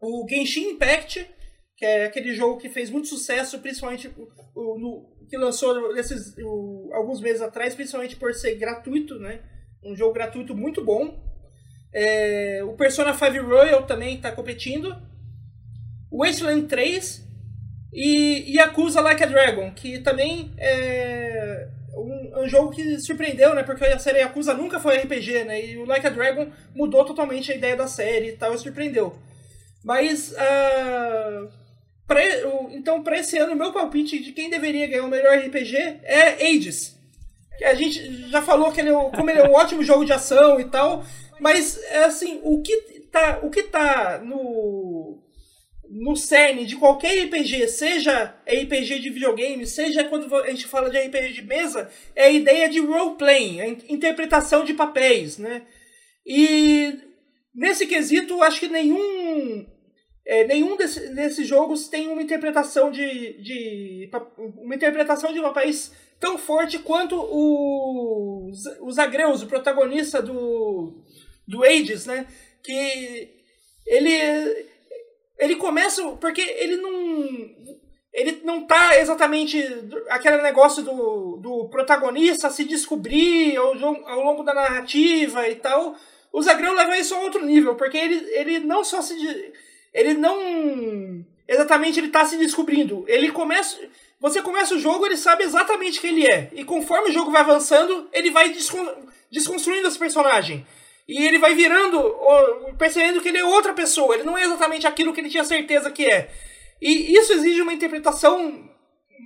[0.00, 1.28] o Genshin Impact,
[1.76, 4.08] que é aquele jogo que fez muito sucesso, principalmente
[4.54, 9.40] o, no, que lançou nesses, o, alguns meses atrás, principalmente por ser gratuito, né?
[9.82, 11.20] Um jogo gratuito muito bom.
[11.92, 14.96] É, o Persona 5 Royal também está competindo.
[16.10, 17.26] Wasteland 3
[17.92, 21.41] e Yakuza Like a Dragon, que também é
[22.34, 23.62] um, um, jogo que surpreendeu, né?
[23.62, 25.64] Porque a série Yakuza nunca foi RPG, né?
[25.64, 29.16] E o Like a Dragon mudou totalmente a ideia da série e tal, e surpreendeu.
[29.84, 31.50] Mas, uh,
[32.06, 32.20] pra,
[32.70, 36.46] então, para esse ano, o meu palpite de quem deveria ganhar o melhor RPG é
[36.46, 37.02] Ages
[37.64, 40.58] a gente já falou que ele, é como ele é um ótimo jogo de ação
[40.60, 41.04] e tal,
[41.40, 42.76] mas é assim, o que
[43.10, 45.21] tá, o que tá no
[45.92, 50.98] no cerne de qualquer RPG, seja RPG de videogame, seja quando a gente fala de
[50.98, 55.62] RPG de mesa, é a ideia de role-playing, a interpretação de papéis, né?
[56.24, 56.98] E
[57.54, 59.66] nesse quesito, acho que nenhum
[60.24, 64.10] é, nenhum desse, desses jogos tem uma interpretação de, de
[64.56, 68.50] uma interpretação de papéis tão forte quanto o,
[68.80, 71.02] o Zagreus, o protagonista do,
[71.46, 72.26] do Ages, né?
[72.62, 73.42] Que
[73.86, 74.71] ele
[75.42, 77.72] ele começa porque ele não
[78.12, 79.58] ele não tá exatamente
[80.08, 83.74] aquele negócio do, do protagonista se descobrir ao,
[84.06, 85.96] ao longo da narrativa e tal.
[86.30, 89.14] O Zagreu leva isso a outro nível, porque ele, ele não só se
[89.92, 93.04] ele não exatamente ele tá se descobrindo.
[93.08, 93.78] Ele começa,
[94.20, 96.50] você começa o jogo, ele sabe exatamente quem ele é.
[96.52, 98.54] E conforme o jogo vai avançando, ele vai
[99.30, 100.64] desconstruindo esse personagem.
[101.08, 102.00] E ele vai virando,
[102.78, 105.90] percebendo que ele é outra pessoa, ele não é exatamente aquilo que ele tinha certeza
[105.90, 106.30] que é.
[106.80, 108.68] E isso exige uma interpretação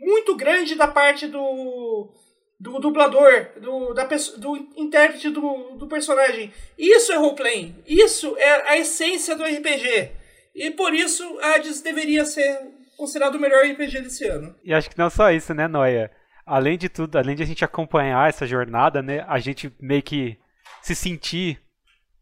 [0.01, 2.11] muito grande da parte do,
[2.59, 4.05] do dublador, do, da,
[4.39, 6.53] do intérprete do, do personagem.
[6.79, 7.83] Isso é roleplaying.
[7.87, 10.13] Isso é a essência do RPG.
[10.55, 12.59] E por isso, Hades deveria ser
[12.97, 14.55] considerado o melhor RPG desse ano.
[14.65, 16.11] E acho que não só isso, né, Noia?
[16.47, 20.39] Além de tudo, além de a gente acompanhar essa jornada, né, a gente meio que
[20.81, 21.61] se sentir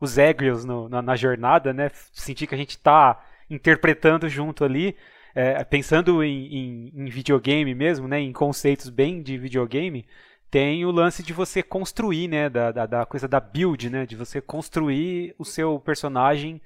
[0.05, 4.97] os Egrios no- na, na jornada, né, sentir que a gente tá interpretando junto ali,
[5.35, 10.07] é, pensando em, em- em videogame mesmo, né, em conceitos bem de videogame,
[10.51, 14.15] tem o lance de você construir, né, da, da, da coisa da build, né, de
[14.15, 16.61] você construir o seu personagem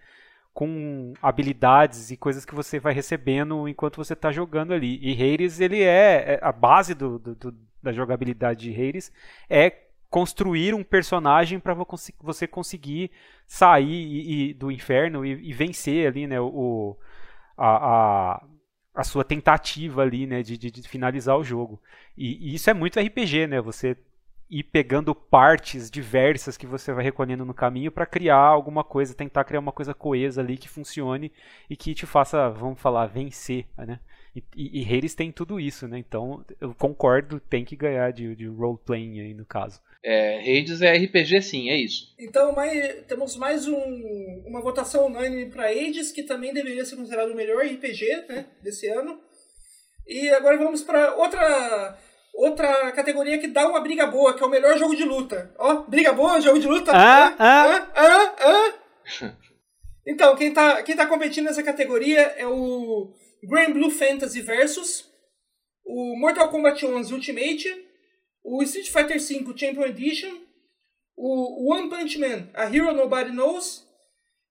[0.53, 4.99] com habilidades e coisas que você vai recebendo enquanto você está jogando ali.
[5.01, 9.13] E Hades, ele é, é- a base do, do- do- da jogabilidade de Hades
[9.49, 9.73] é
[10.11, 11.75] construir um personagem para
[12.21, 13.11] você conseguir
[13.47, 16.97] sair e- e do inferno e, e vencer ali, né, o,
[17.57, 18.45] a, a,
[18.95, 21.81] a sua tentativa ali, né, de, de- de finalizar o jogo.
[22.17, 23.97] E, e isso é muito RPG, né, você
[24.51, 29.45] ir pegando partes diversas que você vai recolhendo no caminho para criar alguma coisa, tentar
[29.45, 31.31] criar uma coisa coesa ali que funcione
[31.69, 34.01] e que te faça, vamos falar, vencer, né?
[34.39, 35.99] E, e, e Hades tem tudo isso, né?
[35.99, 39.81] Então eu concordo, tem que ganhar de, de role-playing aí no caso.
[40.05, 42.15] É, Hades é RPG sim, é isso.
[42.19, 47.33] Então, mais, temos mais um- uma votação unânime para Ages, que também deveria ser considerado
[47.33, 49.19] o melhor RPG né, desse ano.
[50.07, 51.99] E agora vamos para outra
[52.35, 55.53] outra categoria que dá uma briga boa, que é o melhor jogo de luta.
[55.59, 56.93] Ó, briga boa, jogo de luta.
[56.95, 58.35] Ah, ah, ah,
[59.21, 59.35] ah.
[60.07, 63.13] Então, quem tá, quem tá competindo nessa categoria é o
[63.45, 65.05] Grand Blue Fantasy Versus,
[65.85, 67.87] o Mortal Kombat 11 Ultimate,
[68.45, 70.39] o Street Fighter V Champion Edition,
[71.17, 73.87] o One Punch Man, A Hero Nobody Knows,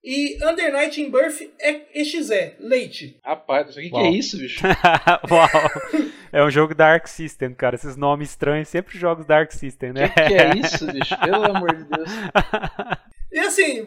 [0.04, 3.20] e Under Night in Birth EXE, Leite.
[3.24, 4.06] Rapaz, aqui que Uau.
[4.06, 4.64] é isso, bicho?
[5.30, 6.08] Uau!
[6.32, 7.74] É um jogo Dark System, cara.
[7.74, 10.08] Esses nomes estranhos, sempre jogos Dark System, né?
[10.08, 11.18] que, que é isso, bicho?
[11.18, 12.10] Pelo amor de Deus.
[13.30, 13.86] E assim,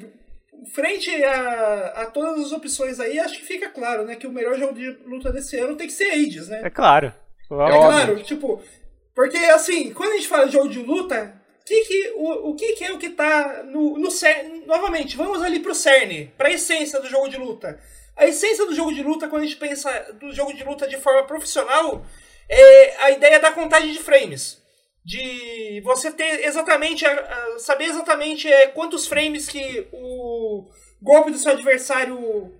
[0.67, 4.57] frente a, a todas as opções aí, acho que fica claro, né, que o melhor
[4.57, 6.61] jogo de luta desse ano tem que ser Ages, né?
[6.63, 7.13] É claro.
[7.49, 7.79] É óbvio.
[7.79, 8.61] claro, tipo,
[9.13, 11.33] porque assim, quando a gente fala de jogo de luta,
[11.65, 14.63] que que, o, o que, que é o que tá no, no cerne?
[14.65, 17.79] Novamente, vamos ali pro cerne, pra essência do jogo de luta.
[18.15, 20.97] A essência do jogo de luta, quando a gente pensa do jogo de luta de
[20.97, 22.05] forma profissional,
[22.47, 24.60] é a ideia da contagem de frames.
[25.03, 27.11] De você ter exatamente, a-
[27.55, 30.69] a- saber exatamente é, quantos frames que o
[31.01, 32.53] golpe do seu adversário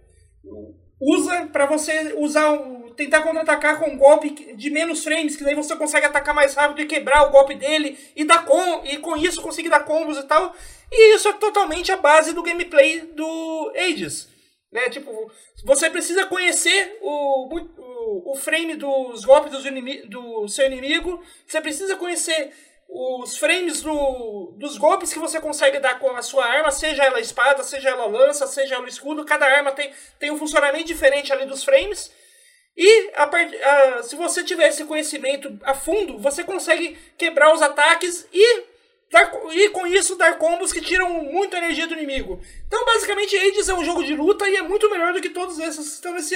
[0.99, 2.57] usa pra você usar
[2.95, 6.81] tentar contra-atacar com um golpe de menos frames, que daí você consegue atacar mais rápido
[6.81, 10.23] e quebrar o golpe dele e dar com e com isso conseguir dar combos e
[10.23, 10.53] tal.
[10.91, 14.27] E isso é totalmente a base do gameplay do Ages.
[14.71, 14.89] Né?
[14.89, 15.31] Tipo,
[15.65, 17.47] você precisa conhecer o,
[18.31, 19.63] o, frame dos golpes dos
[20.09, 22.51] do seu inimigo, você precisa conhecer
[22.93, 27.21] os frames do, dos golpes que você consegue dar com a sua arma, seja ela
[27.21, 31.45] espada, seja ela lança, seja ela escudo, cada arma tem, tem um funcionamento diferente ali
[31.45, 32.11] dos frames.
[32.75, 38.27] E a a- se você tiver esse conhecimento a fundo, você consegue quebrar os ataques
[38.33, 38.63] e,
[39.11, 42.39] dar, e com isso dar combos que tiram muita energia do inimigo.
[42.67, 45.59] Então, basicamente, Hades é um jogo de luta e é muito melhor do que todos
[45.59, 46.35] esses que estão, nesse,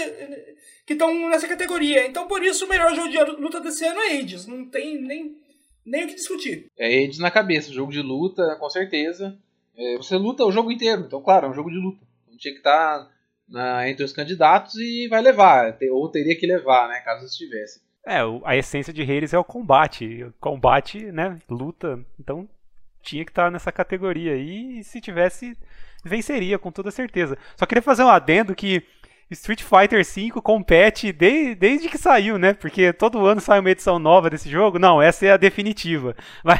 [0.85, 2.05] que estão nessa categoria.
[2.07, 4.45] Então, por isso, o melhor jogo de luta desse ano é Hades.
[4.45, 5.37] Não tem nem,
[5.85, 6.67] nem o que discutir.
[6.77, 9.37] É Hades na cabeça, jogo de luta, com certeza.
[9.77, 11.99] É, você luta o jogo inteiro, então, claro, é um jogo de luta.
[12.27, 13.09] Então, tinha que estar
[13.47, 17.83] na- entre os candidatos e vai levar, ou teria que levar, né, caso estivesse.
[18.07, 20.27] É, a essência de Hades é o combate.
[20.39, 21.39] Combate, né?
[21.49, 21.99] Luta.
[22.19, 22.47] Então
[23.05, 24.79] tinha que estar nessa categoria aí.
[24.79, 25.55] E se tivesse,
[26.03, 27.37] venceria com toda certeza.
[27.55, 28.83] Só queria fazer um adendo que
[29.31, 32.53] Street Fighter V compete de- desde que saiu, né?
[32.53, 34.77] Porque todo ano sai uma edição nova desse jogo.
[34.77, 36.15] Não, essa é a definitiva.
[36.43, 36.59] Vai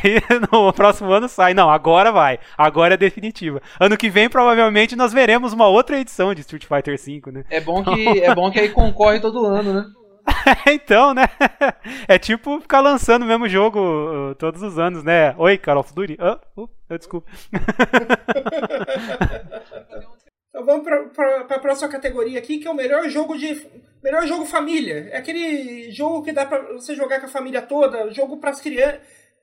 [0.52, 1.54] no próximo ano sai.
[1.54, 2.40] Não, agora vai.
[2.58, 3.62] Agora é a definitiva.
[3.80, 7.44] Ano que vem provavelmente nós veremos uma outra edição de Street Fighter V, né?
[7.52, 9.86] É bom que, é bom que aí concorre todo ano, né?
[10.68, 11.26] então, né?
[12.08, 15.34] É tipo ficar lançando o mesmo jogo uh, todos os anos, né?
[15.38, 16.18] Oi, Call of Duty.
[16.20, 17.30] Ah, uh, desculpa.
[20.56, 23.62] Então vamos para a próxima categoria aqui, que é o melhor jogo de
[24.02, 25.10] melhor jogo família.
[25.12, 28.62] É aquele jogo que dá para você jogar com a família toda, jogo para as
[28.62, 29.02] crianças,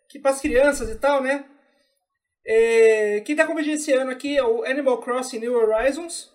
[0.08, 1.44] que para as crianças e tal, né?
[2.46, 6.32] É, quem está competindo esse ano aqui é o Animal Crossing New Horizons,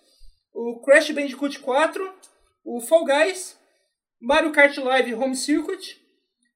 [0.54, 2.14] o Crash Bandicoot 4,
[2.64, 3.58] o Fall Guys,
[4.20, 6.02] Mario Kart Live Home Circuit,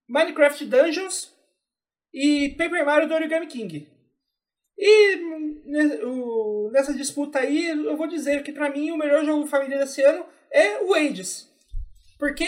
[0.08, 1.32] Minecraft Dungeons
[2.14, 3.88] e Paper Mario do Origami King.
[4.78, 5.16] E
[6.04, 10.02] o- nessa disputa aí, eu vou dizer que pra mim o melhor jogo família desse
[10.02, 11.50] ano é o Ages.
[12.18, 12.46] Porque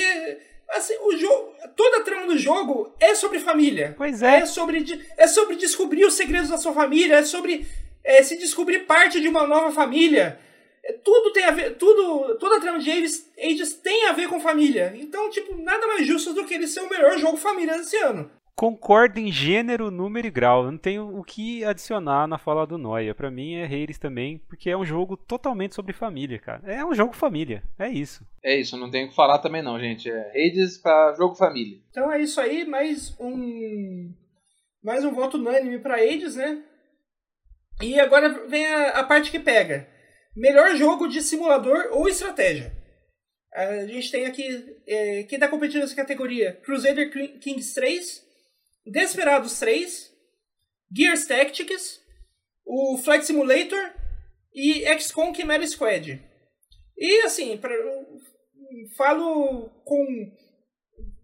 [0.70, 3.94] assim, o jogo, toda a trama do jogo é sobre família.
[3.98, 4.40] Pois é.
[4.40, 4.84] É sobre,
[5.18, 7.68] é sobre descobrir os segredos da sua família, é sobre
[8.04, 10.40] é, se descobrir parte de uma nova família.
[11.04, 14.40] Tudo tem a ver, tudo, toda a trama de Ages, Ages tem a ver com
[14.40, 14.94] família.
[14.96, 18.30] Então, tipo, nada mais justo do que ele ser o melhor jogo família desse ano.
[18.56, 20.66] Concordo em gênero, número e grau.
[20.66, 23.16] Eu não tenho o que adicionar na fala do Noia.
[23.16, 26.62] Pra mim é Hades também, porque é um jogo totalmente sobre família, cara.
[26.66, 28.24] É um jogo família, é isso.
[28.44, 30.10] É isso, não tenho o que falar também não, gente.
[30.10, 31.80] É Hades pra jogo família.
[31.90, 34.14] Então é isso aí, mais um
[34.84, 36.62] mais um voto unânime para Ages, né?
[37.82, 39.88] E agora vem a, a parte que pega.
[40.36, 42.76] Melhor jogo de simulador ou estratégia.
[43.54, 48.24] A gente tem aqui é, quem está competindo nessa categoria: Crusader Ki- Kings 3,
[48.86, 50.12] Desperados 3,
[50.96, 52.02] Gears Tactics,
[52.66, 53.94] o Flight Simulator
[54.56, 56.20] e XCOM Chimera Squad.
[56.98, 57.76] E assim, pra,
[58.98, 60.06] falo com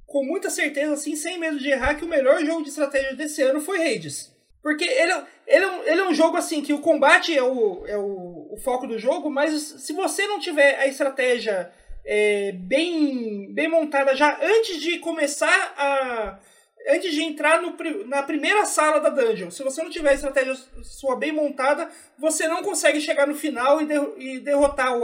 [0.06, 3.44] com muita certeza, assim, sem medo de errar, que o melhor jogo de estratégia desse
[3.44, 4.36] ano foi Hades.
[4.62, 7.44] Porque ele, é- ele, é, um, ele é um jogo, assim, que o combate é
[7.44, 11.72] o, é o, o foco do jogo, mas se você não tiver a estratégia
[12.06, 16.40] é, bem, bem montada já antes de começar a...
[16.88, 17.76] Antes de entrar no,
[18.08, 22.48] na primeira sala da dungeon, se você não tiver a estratégia sua bem montada, você
[22.48, 25.04] não consegue chegar no final e, derro- e derrotar o,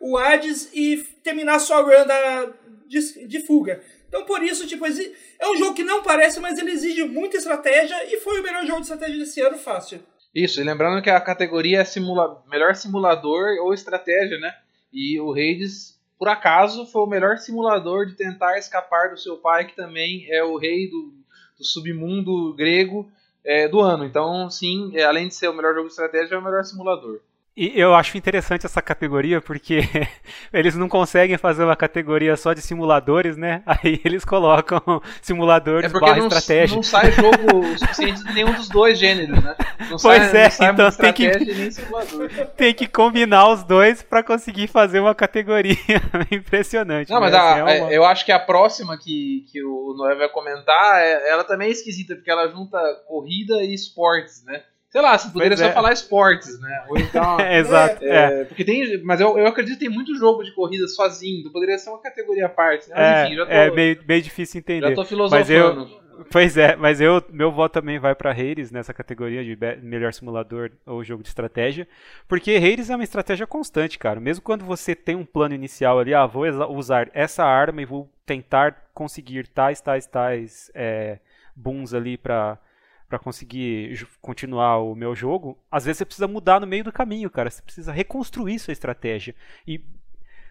[0.00, 2.50] o Hades e terminar sua run da,
[2.86, 3.82] de, de fuga.
[4.08, 7.96] Então, por isso, tipo, é um jogo que não parece, mas ele exige muita estratégia
[8.12, 10.02] e foi o melhor jogo de estratégia desse ano, fácil.
[10.34, 12.42] Isso, e lembrando que a categoria é simula...
[12.48, 14.54] melhor simulador ou estratégia, né?
[14.92, 19.66] E o Hades, por acaso, foi o melhor simulador de tentar escapar do seu pai,
[19.66, 21.12] que também é o rei do,
[21.58, 23.10] do submundo grego
[23.44, 24.04] é, do ano.
[24.04, 27.20] Então, sim, é, além de ser o melhor jogo de estratégia, é o melhor simulador.
[27.62, 29.80] E eu acho interessante essa categoria porque
[30.50, 33.62] eles não conseguem fazer uma categoria só de simuladores, né?
[33.68, 34.80] Aí eles colocam
[35.20, 36.74] simuladores É barra não, estratégia.
[36.74, 39.54] não sai jogo suficiente de nenhum dos dois gêneros, né?
[39.90, 41.30] Não Pois sai, é, sai então tem que-.
[42.56, 45.76] Tem que combinar os dois pra conseguir fazer uma categoria
[46.30, 47.10] impressionante.
[47.10, 47.38] Não, mas né?
[47.38, 50.28] a- Assim, é uma- é- eu acho que a próxima que, que o Noé vai
[50.30, 54.62] comentar, é- ela também é esquisita, porque ela junta corrida e esportes, né?
[54.90, 55.72] Sei lá, você poderia Pois só é.
[55.72, 56.84] falar esportes, né?
[56.88, 57.38] Ou então.
[57.40, 58.04] É, exato.
[58.04, 59.00] É, é, porque tem.
[59.04, 62.02] Mas eu, eu acredito que tem muito jogo de corrida sozinho, então poderia ser uma
[62.02, 62.88] categoria à parte.
[62.90, 62.94] Né?
[62.96, 64.88] Mas é, enfim, já tô, é meio, meio difícil entender.
[64.88, 66.00] já tô Mas eu- filosofando.
[66.30, 70.70] Pois é, mas eu, meu voto também vai pra Hades nessa categoria de melhor simulador
[70.84, 71.88] ou jogo de estratégia,
[72.28, 74.20] porque Hades é uma estratégia constante, cara.
[74.20, 76.44] Mesmo quando você tem um plano inicial ali, ah, vou
[76.76, 81.20] usar essa arma e vou tentar conseguir tais, tais, tais é,
[81.56, 82.58] booms ali pra
[83.10, 87.28] para conseguir continuar o meu jogo, às vezes você precisa mudar no meio do caminho,
[87.28, 87.50] cara.
[87.50, 89.34] Você precisa reconstruir sua estratégia.
[89.66, 89.84] E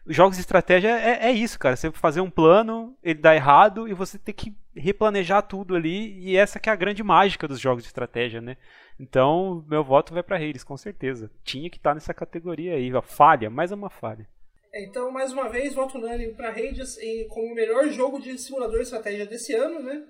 [0.05, 1.77] jogos de estratégia é, é isso, cara.
[1.77, 6.19] Você fazer um plano, ele dá errado e você tem que replanejar tudo ali.
[6.19, 8.57] E essa que é a grande mágica dos jogos de estratégia, né?
[8.99, 11.31] Então, meu voto vai pra Hades, com certeza.
[11.45, 12.93] Tinha que estar nessa categoria aí.
[12.93, 13.01] ó.
[13.01, 14.27] Falha, mais uma falha.
[14.73, 18.83] Então, mais uma vez, voto unânime para em- como o melhor jogo de simulador de
[18.83, 20.03] estratégia desse ano, né?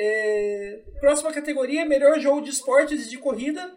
[0.00, 3.68] É, próxima categoria, melhor jogo de esportes de corrida,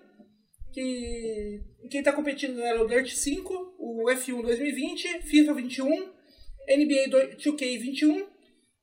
[0.72, 5.90] que quem está competindo era o Dirt 5, o F1 2020, FIFA 21,
[6.70, 8.28] NBA do- 2K 21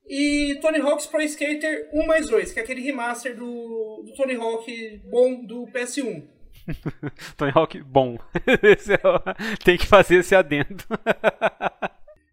[0.07, 4.35] e Tony Hawk's Pro Skater 1 mais 2, que é aquele remaster do, do Tony
[4.35, 6.27] Hawk bom do PS1.
[7.37, 8.17] Tony Hawk, bom.
[8.45, 10.83] É Tem que fazer esse adendo.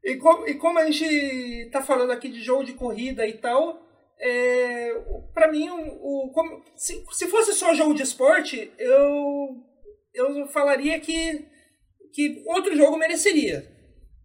[0.08, 3.82] E, co- e como a gente tá falando aqui de jogo de corrida e tal,
[4.18, 4.94] é,
[5.34, 9.62] para mim, o, o- se, se fosse só jogo de esporte, eu,
[10.14, 11.44] eu falaria que,
[12.12, 13.66] que outro jogo mereceria.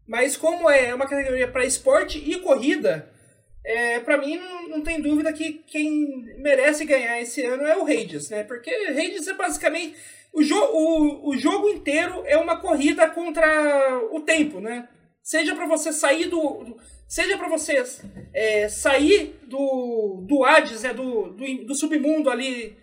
[0.07, 3.09] Mas como é uma categoria para esporte e corrida,
[3.63, 6.07] é, para mim não, não tem dúvida que quem
[6.39, 8.43] merece ganhar esse ano é o Hades, né?
[8.43, 9.95] Porque Hades é basicamente
[10.33, 14.89] o, jo o, o jogo inteiro é uma corrida contra o tempo, né?
[15.21, 16.77] Seja para você sair do-
[17.11, 17.83] seja para você
[18.33, 20.93] é, sair do do Hades, né?
[20.93, 22.77] Do, do, do submundo ali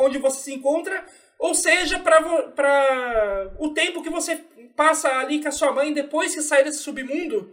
[0.00, 1.02] onde você se encontra,
[1.38, 4.36] ou seja para o tempo que você
[4.76, 7.50] passa ali com a sua mãe depois que sai desse submundo.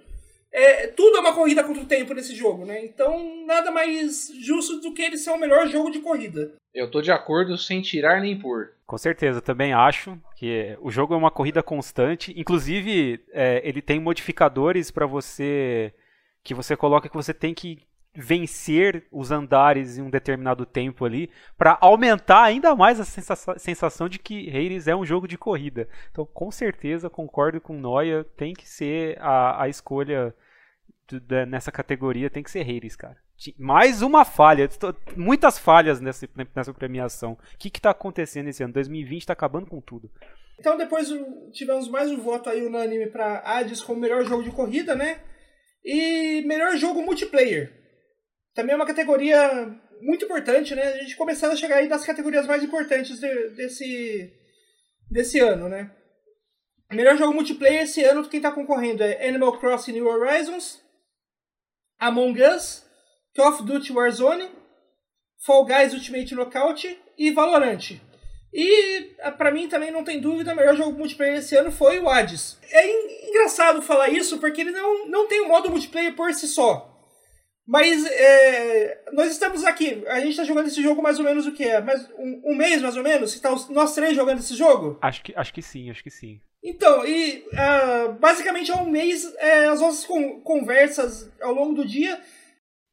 [0.58, 2.86] É, tudo é uma corrida contra o tempo nesse jogo, né?
[2.86, 6.54] Então, nada mais justo do que ele ser o melhor jogo de corrida.
[6.74, 8.72] Eu tô de acordo sem tirar nem pôr.
[8.88, 12.34] Com certeza, também acho que o jogo é uma corrida constante.
[12.40, 15.94] Inclusive, é, ele tem modificadores para você
[16.42, 17.80] que você coloca que você tem que
[18.14, 24.08] vencer os andares em um determinado tempo ali para aumentar ainda mais a sensação, sensação
[24.08, 25.90] de que Hades é um jogo de corrida.
[26.12, 30.34] Então, com certeza, concordo com Noia, tem que ser a, a escolha
[31.48, 33.18] nessa categoria, tem que ser Hades, cara.
[33.58, 34.68] Mais uma falha,
[35.16, 37.34] muitas falhas nessa, nessa premiação.
[37.34, 38.74] O que está acontecendo esse ano?
[38.74, 40.10] 2020 está acabando com tudo.
[40.60, 41.10] Então depois
[41.52, 45.22] tivemos mais um voto aí unânime para Hades como melhor jogo de corrida, né?
[45.84, 47.72] E melhor jogo multiplayer.
[48.54, 49.68] Também é uma categoria
[50.02, 50.94] muito importante, né?
[50.94, 54.34] A gente começando a chegar aí das categorias mais importantes de, desse,
[55.12, 55.92] desse ano, né?
[56.92, 60.82] Melhor jogo multiplayer esse ano, quem está concorrendo é Animal Crossing New Horizons,
[62.00, 62.86] Among Us,
[63.36, 64.50] Call of Duty Warzone,
[65.46, 68.00] Fall Guys Ultimate Knockout e Valorant.
[68.54, 72.00] E ah, para mim também não tem dúvida, o melhor jogo multiplayer esse ano foi
[72.00, 72.58] o Hades.
[72.72, 76.92] É engraçado falar isso porque ele não, não tem um modo multiplayer por si só.
[77.68, 81.52] Mas é, nós estamos aqui, a gente está jogando esse jogo mais ou menos o
[81.52, 81.82] que é?
[81.82, 83.34] Mais, um, um mês mais ou menos?
[83.34, 85.00] Está nós três jogando esse jogo?
[85.02, 86.40] Acho que, acho que sim, acho que sim.
[86.68, 91.86] Então, e uh, basicamente é um mês, é, as nossas con conversas ao longo do
[91.86, 92.20] dia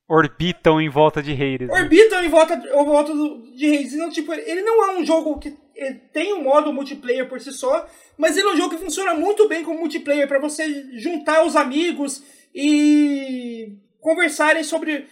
[0.07, 1.69] orbitam em volta de Hades.
[1.69, 1.75] Né?
[1.75, 3.95] Orbitam em volta, em volta do, de Hades.
[3.95, 5.57] Então, tipo, ele não é um jogo que
[6.13, 9.49] tem um modo multiplayer por si só, mas ele é um jogo que funciona muito
[9.49, 12.23] bem como multiplayer para você juntar os amigos
[12.55, 15.07] e conversarem sobre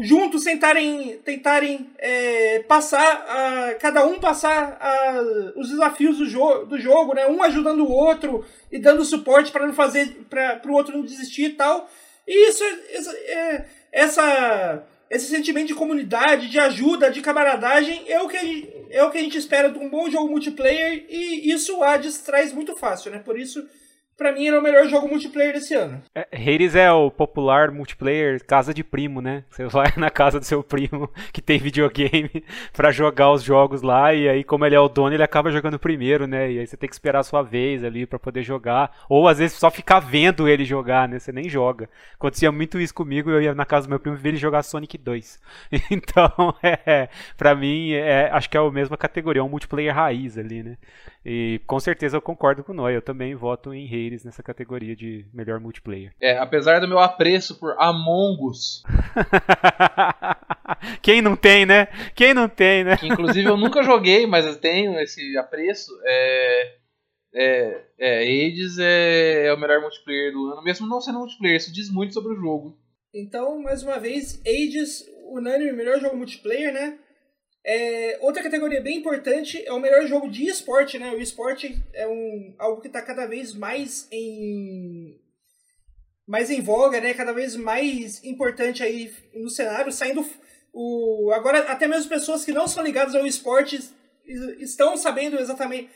[0.00, 5.22] juntos tentarem tentarem é, passar a, cada um passar a,
[5.56, 9.66] os desafios do, jo do jogo né um ajudando o outro e dando suporte para
[9.66, 11.88] não fazer para o outro não desistir e tal
[12.26, 18.28] e isso é, é essa esse sentimento de comunidade, de ajuda, de camaradagem é o
[18.28, 21.50] que a gente, é o que a gente espera de um bom jogo multiplayer e
[21.50, 23.18] isso o Hades traz muito fácil, né?
[23.18, 23.66] Por isso
[24.18, 26.02] Pra mim, ele é o melhor jogo multiplayer desse ano.
[26.12, 29.44] É, Hades é o popular multiplayer casa de primo, né?
[29.48, 32.44] Você vai na casa do seu primo que tem videogame
[32.74, 35.78] para jogar os jogos lá e aí, como ele é o dono, ele acaba jogando
[35.78, 36.50] primeiro, né?
[36.50, 38.90] E aí você tem que esperar a sua vez ali para poder jogar.
[39.08, 41.20] Ou às vezes só ficar vendo ele jogar, né?
[41.20, 41.88] Você nem joga.
[42.14, 44.98] Acontecia muito isso comigo, eu ia na casa do meu primo ver ele jogar Sonic
[44.98, 45.40] 2.
[45.90, 50.36] Então, é, pra mim, é, acho que é a mesma categoria, é um multiplayer raiz
[50.36, 50.76] ali, né?
[51.24, 54.94] E com certeza eu concordo com o Noé, eu também voto em Hades nessa categoria
[54.94, 56.12] de melhor multiplayer.
[56.20, 58.82] É, apesar do meu apreço por Among Us.
[61.02, 61.86] Quem não tem, né?
[62.14, 62.96] Quem não tem, né?
[62.96, 65.90] Que, inclusive eu nunca joguei, mas eu tenho esse apreço.
[66.04, 66.74] É,
[67.34, 71.72] é, é Hades é, é o melhor multiplayer do ano, mesmo não sendo multiplayer, isso
[71.72, 72.78] diz muito sobre o jogo.
[73.14, 76.98] Então, mais uma vez, Hades, unânime, melhor jogo multiplayer, né?
[77.70, 81.10] É, outra categoria bem importante é o melhor jogo de esporte, né?
[81.10, 85.20] O esporte é um, algo que está cada vez mais em
[86.26, 87.12] mais em voga, né?
[87.12, 90.26] Cada vez mais importante aí no cenário, saindo
[90.72, 93.78] o agora até mesmo pessoas que não são ligadas ao esporte
[94.60, 95.90] estão sabendo exatamente,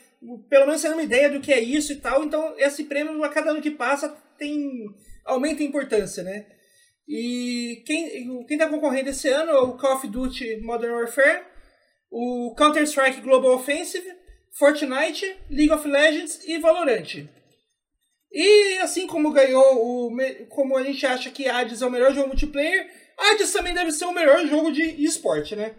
[0.47, 2.23] pelo menos tendo uma ideia do que é isso e tal.
[2.23, 4.93] Então esse prêmio a cada ano que passa tem
[5.25, 6.45] aumenta a importância, né?
[7.07, 11.52] E quem quem está concorrendo esse ano é o Call of Duty Modern Warfare
[12.13, 14.05] o Counter-Strike Global Offensive,
[14.51, 17.27] Fortnite, League of Legends e Valorant.
[18.31, 20.17] E assim como ganhou o.
[20.49, 22.87] Como a gente acha que Hades é o melhor jogo multiplayer,
[23.17, 25.73] Hades também deve ser o melhor jogo de esporte, né?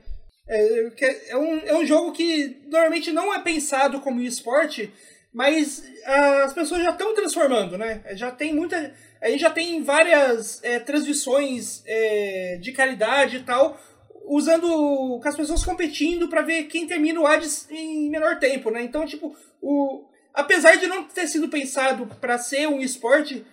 [0.48, 0.90] É,
[1.28, 4.92] é, um, é um jogo que normalmente não é pensado como esporte,
[5.32, 8.02] mas as pessoas já estão transformando, né?
[8.14, 8.92] Já tem muita.
[9.22, 13.80] A gente já tem várias é, transmissões é, de caridade e tal,
[14.26, 18.82] usando com as pessoas competindo para ver quem termina o Hades em menor tempo, né?
[18.82, 20.04] Então, tipo, o
[20.34, 23.46] apesar de não ter sido pensado para ser um esporte,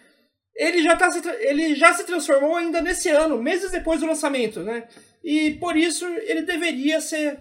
[0.56, 1.10] ele já, tá,
[1.40, 4.88] ele já se transformou ainda nesse ano, meses depois do lançamento, né?
[5.24, 7.38] E por isso ele deveria ser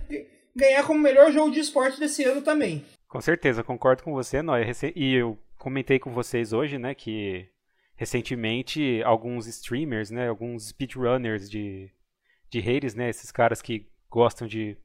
[0.55, 2.85] ganhar como melhor jogo de esporte desse ano também.
[3.09, 4.71] Com certeza, concordo com você, Noé.
[4.95, 7.49] E eu comentei com vocês hoje, né, que
[7.97, 11.91] recentemente alguns streamers, né, alguns speedrunners de
[12.51, 13.09] de Hades, né?
[13.09, 14.77] Esses caras que gostam de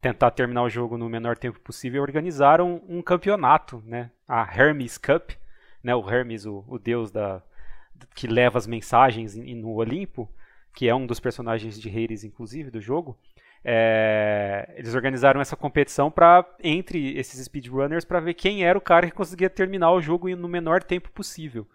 [0.00, 4.10] tentar terminar o jogo no menor tempo possível, organizaram um campeonato, né?
[4.26, 5.30] A Hermes Cup,
[5.82, 5.94] né?
[5.94, 7.42] O Hermes, o, o deus da
[8.16, 10.28] que leva as mensagens no Olimpo,
[10.74, 13.16] que é um dos personagens de Hades, inclusive, do jogo.
[13.64, 19.06] É, eles organizaram essa competição para entre esses speedrunners para ver quem era o cara
[19.06, 21.66] que conseguia terminar o jogo no menor tempo possível.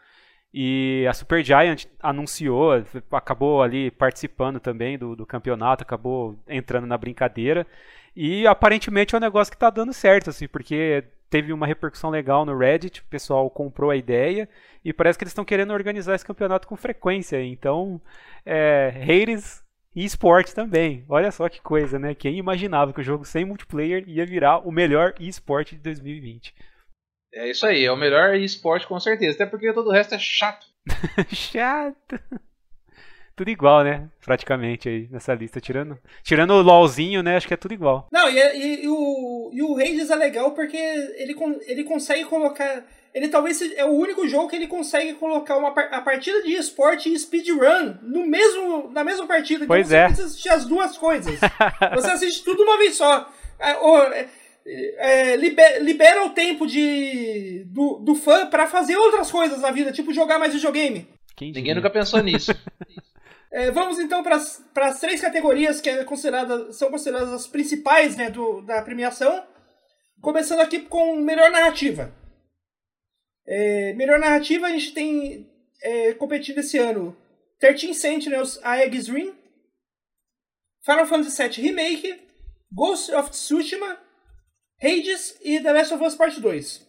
[0.59, 7.63] E a Supergiant anunciou, acabou ali participando também do, do campeonato, acabou entrando na brincadeira.
[8.15, 12.43] E aparentemente é um negócio que está dando certo, assim, porque teve uma repercussão legal
[12.43, 14.49] no Reddit, o pessoal comprou a ideia
[14.83, 17.39] e parece que eles estão querendo organizar esse campeonato com frequência.
[17.39, 18.01] Então,
[18.43, 19.63] é, haters
[19.95, 21.05] e esporte também.
[21.07, 22.15] Olha só que coisa, né?
[22.15, 26.55] Quem imaginava que o jogo sem multiplayer ia virar o melhor esporte de 2020?
[27.33, 29.35] É isso aí, é o melhor esporte com certeza.
[29.35, 30.65] Até porque todo o resto é chato.
[31.31, 32.19] chato.
[33.37, 34.09] Tudo igual, né?
[34.25, 35.61] Praticamente aí nessa lista.
[35.61, 37.37] Tirando, tirando o LOLzinho, né?
[37.37, 38.07] Acho que é tudo igual.
[38.11, 41.35] Não, e, e, e o, e o Rangers é legal porque ele,
[41.67, 42.83] ele consegue colocar.
[43.13, 47.13] Ele talvez é o único jogo que ele consegue colocar uma, a partida de esporte
[47.13, 49.65] e speedrun no mesmo, na mesma partida.
[49.65, 50.05] Então pois você é.
[50.05, 51.39] precisa assistir as duas coisas.
[51.93, 53.31] você assiste tudo uma vez só.
[53.59, 54.27] É,
[54.67, 59.91] é, libera, libera, o tempo de, do, do fã para fazer outras coisas na vida,
[59.91, 61.07] tipo jogar mais videogame.
[61.35, 62.51] Quem Ninguém nunca pensou nisso.
[63.49, 68.29] É, vamos então para as três categorias que é considerada, são consideradas as principais né,
[68.29, 69.41] do, da premiação.
[70.21, 72.13] Começando aqui com melhor narrativa.
[73.47, 75.49] É, melhor narrativa a gente tem
[75.81, 77.15] é, competindo esse ano
[77.59, 79.33] 13 Sentinels A Egg's Ring,
[80.83, 82.19] Final Fantasy VII Remake,
[82.71, 83.97] Ghost of Tsushima,
[84.81, 86.87] Hades e The Last of Us Part 2.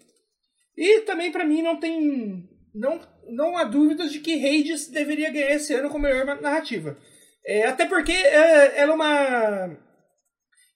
[0.76, 5.51] E também para mim não tem não, não há dúvidas de que Hades deveria ganhar
[5.51, 6.97] esse ano com melhor narrativa.
[7.45, 9.78] É, até porque é, ela é uma.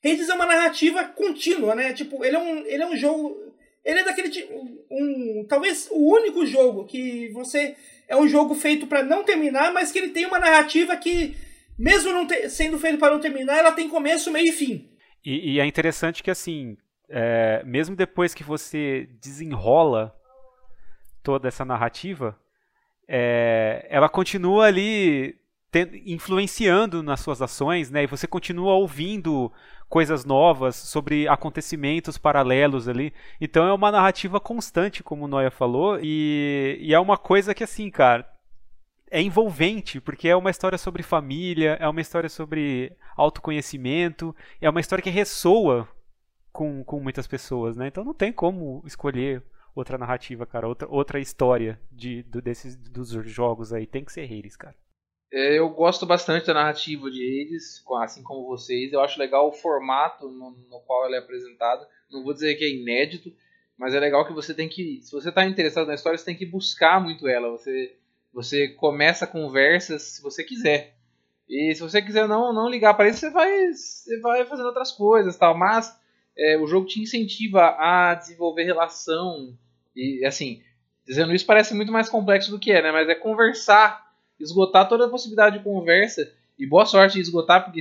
[0.05, 1.93] Hades é uma narrativa contínua, né?
[1.93, 3.37] Tipo, ele é um, ele é um jogo.
[3.85, 4.53] Ele é daquele tipo.
[4.91, 7.77] Um, talvez o único jogo que você.
[8.09, 11.35] É um jogo feito para não terminar, mas que ele tem uma narrativa que,
[11.79, 14.91] mesmo não te, sendo feito para não terminar, ela tem começo, meio e fim.
[15.25, 16.77] E, e é interessante que, assim,
[17.15, 20.17] é, mesmo depois que você desenrola
[21.23, 22.35] toda essa narrativa,
[23.07, 25.39] é, ela continua ali
[26.07, 28.05] influenciando nas suas ações, né?
[28.05, 29.53] E você continua ouvindo
[29.91, 33.13] coisas novas sobre acontecimentos paralelos ali.
[33.39, 37.63] Então é uma narrativa constante, como o Noia falou, e, e é uma coisa que
[37.63, 38.27] assim, cara,
[39.11, 44.81] é envolvente, porque é uma história sobre família, é uma história sobre autoconhecimento, é uma
[44.81, 45.87] história que ressoa
[46.53, 47.89] com, com muitas pessoas, né?
[47.89, 49.43] Então não tem como escolher
[49.75, 53.87] outra narrativa, cara, outra, outra história de, do, desses, dos jogos aí.
[53.87, 54.77] Tem que ser Hades, cara.
[55.33, 58.93] É, eu gosto bastante da narrativa de Hades, assim como vocês.
[58.93, 61.89] Eu acho legal o formato no, no qual ela é apresentada.
[62.11, 63.33] Não vou dizer que é inédito,
[63.79, 65.01] mas é legal que você tem que.
[65.03, 67.51] Se você está interessado na história, você tem que buscar muito ela.
[67.51, 67.97] Você,
[68.31, 70.97] você começa conversas se você quiser.
[71.49, 74.93] E se você quiser não, não ligar para isso, você vai, você vai fazendo outras
[74.93, 75.57] coisas tal.
[75.57, 75.99] Mas
[76.37, 79.57] é, o jogo te incentiva a desenvolver relação.
[79.95, 80.63] E assim,
[81.07, 82.93] dizendo isso parece muito mais complexo do que é, né?
[82.93, 84.13] Mas é conversar
[84.43, 86.31] esgotar toda a possibilidade de conversa.
[86.59, 87.81] E boa sorte em esgotar, porque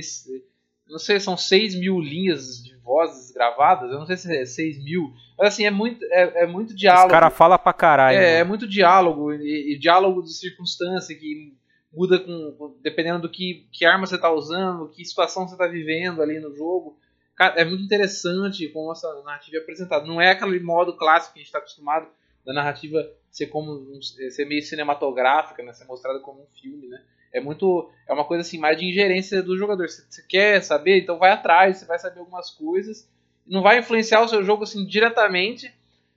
[0.88, 3.90] não sei, são 6 mil linhas de vozes gravadas.
[3.90, 5.12] Eu não sei se é 6 mil.
[5.38, 7.06] Mas assim, é muito, é, é muito diálogo.
[7.06, 8.18] Os cara fala pra caralho.
[8.18, 9.32] É, é muito diálogo.
[9.32, 11.54] E, e, diálogo de circunstância que
[11.92, 12.76] muda com.
[12.82, 16.54] dependendo do que, que arma você tá usando, que situação você tá vivendo ali no
[16.54, 16.98] jogo.
[17.36, 20.06] Cara, é muito interessante como essa narrativa é apresentada.
[20.06, 22.08] Não é aquele modo clássico que a gente está acostumado
[22.44, 25.72] da narrativa ser como ser meio cinematográfica, né?
[25.72, 27.02] Ser mostrada como um filme, né?
[27.32, 29.88] É muito é uma coisa assim mais de ingerência do jogador.
[29.88, 33.08] Você, você quer saber, então vai atrás, você vai saber algumas coisas.
[33.46, 35.72] Não vai influenciar o seu jogo assim diretamente,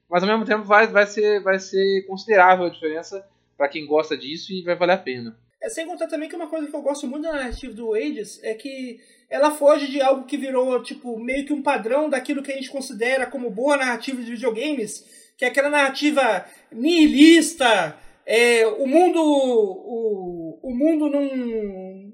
[0.10, 3.26] mas ao mesmo tempo vai, vai ser vai ser considerável a diferença
[3.58, 5.40] para quem gosta disso e vai valer a pena.
[5.66, 8.40] É, sem contar também que uma coisa que eu gosto muito da narrativa do Ages
[8.44, 12.52] é que ela foge de algo que virou tipo meio que um padrão daquilo que
[12.52, 15.04] a gente considera como boa narrativa de videogames,
[15.36, 17.98] que é aquela narrativa nihilista,
[18.28, 22.14] é, o mundo o, o mundo não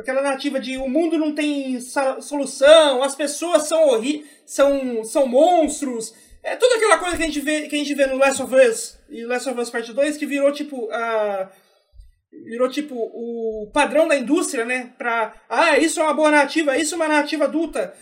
[0.00, 1.78] aquela narrativa de o mundo não tem
[2.22, 4.00] solução, as pessoas são
[4.46, 8.06] são são monstros, é toda aquela coisa que a gente vê que a gente vê
[8.06, 11.50] no Last of Us e Last of Us Part 2 que virou tipo a
[12.32, 14.92] virou tipo o padrão da indústria, né?
[14.96, 17.94] Pra, ah, isso é uma boa narrativa, isso é uma narrativa adulta.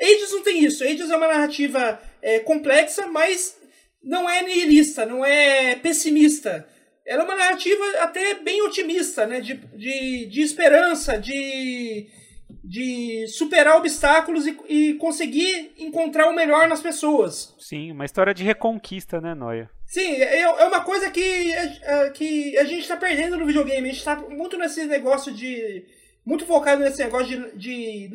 [0.00, 0.84] Ages não tem isso.
[0.84, 3.56] Ages é uma narrativa é, complexa, mas
[4.02, 6.66] não é nihilista, não é pessimista.
[7.06, 9.40] Ela é uma narrativa até bem otimista, né?
[9.40, 12.06] De, de, de esperança, de,
[12.62, 17.54] de superar obstáculos e, e conseguir encontrar o melhor nas pessoas.
[17.58, 19.70] Sim, uma história de reconquista, né, Noia?
[19.86, 23.88] Sim, é, é uma coisa que, é, que a gente está perdendo no videogame.
[23.88, 25.84] A gente está muito nesse negócio de.
[26.24, 28.10] Muito focado nesse negócio de, de,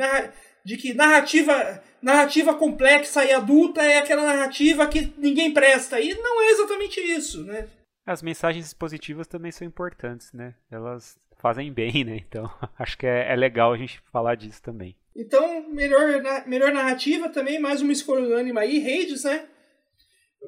[0.63, 5.99] de que narrativa narrativa complexa e adulta é aquela narrativa que ninguém presta.
[5.99, 7.67] E não é exatamente isso, né?
[8.05, 10.53] As mensagens positivas também são importantes, né?
[10.69, 12.15] Elas fazem bem, né?
[12.27, 14.95] Então, acho que é, é legal a gente falar disso também.
[15.15, 19.47] Então, melhor, melhor narrativa também, mais uma escolha unânime aí, Hades, né?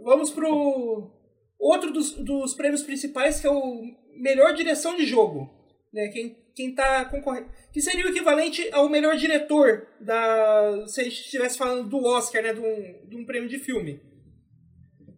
[0.04, 1.12] vamos pro
[1.60, 3.82] outro dos, dos prêmios principais, que é o
[4.18, 5.50] melhor direção de jogo.
[5.94, 6.10] Né?
[6.10, 7.50] Quem, quem tá concorrendo.
[7.72, 10.86] Que seria o equivalente ao melhor diretor da.
[10.88, 12.54] Se a gente estivesse falando do Oscar, né?
[12.54, 14.02] De um, de um prêmio de filme.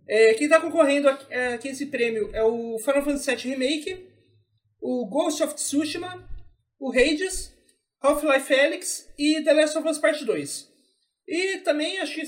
[0.07, 4.07] É, quem está concorrendo aqui, é, aqui esse prêmio é o Final Fantasy VII Remake,
[4.81, 6.27] o Ghost of Tsushima,
[6.79, 7.55] o Hades,
[8.01, 10.71] Half-Life Alyx e The Last of Us Part 2.
[11.27, 12.23] E também acho que,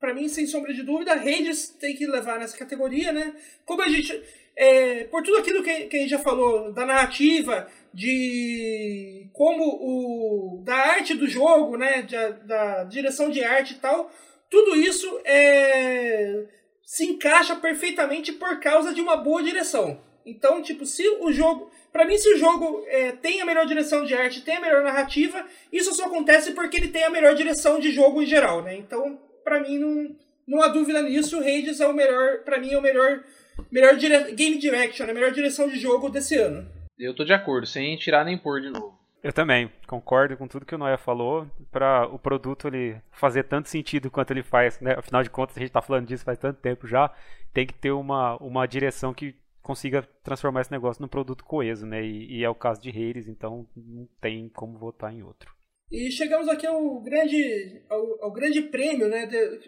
[0.00, 3.34] pra mim, sem sombra de dúvida, Hades tem que levar nessa categoria, né?
[3.64, 4.22] Como a gente.
[4.54, 10.62] É, por tudo aquilo que, que a gente já falou, da narrativa, de como o.
[10.64, 12.02] da arte do jogo, né?
[12.02, 14.10] Da, da direção de arte e tal,
[14.48, 16.46] tudo isso é,
[16.84, 20.00] se encaixa perfeitamente por causa de uma boa direção.
[20.24, 21.70] Então, tipo, se o jogo.
[21.92, 24.82] Para mim, se o jogo é, tem a melhor direção de arte, tem a melhor
[24.82, 28.76] narrativa, isso só acontece porque ele tem a melhor direção de jogo em geral, né?
[28.76, 30.16] Então, para mim, não,
[30.46, 31.38] não há dúvida nisso.
[31.38, 33.22] O Hades é o melhor, para mim, é o melhor,
[33.70, 34.32] melhor dire...
[34.32, 36.66] game direction, a melhor direção de jogo desse ano.
[36.98, 39.02] Eu tô de acordo, sem tirar nem pôr de novo.
[39.22, 41.46] Eu também concordo com tudo que o Noia falou.
[41.70, 44.94] Para o produto ele fazer tanto sentido quanto ele faz, né?
[44.98, 47.08] Afinal de contas, a gente está falando disso faz tanto tempo já.
[47.52, 52.04] Tem que ter uma, uma direção que consiga transformar esse negócio num produto coeso, né?
[52.04, 55.54] E, e, é o caso de Reis, então não tem como votar em outro.
[55.90, 59.60] E chegamos aqui ao grande, ao, ao grande prêmio, né, de,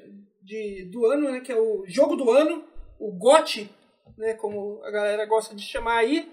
[0.42, 2.64] de, do ano, né, que é o jogo do ano,
[2.98, 3.70] o GOT,
[4.16, 6.32] né, como a galera gosta de chamar aí.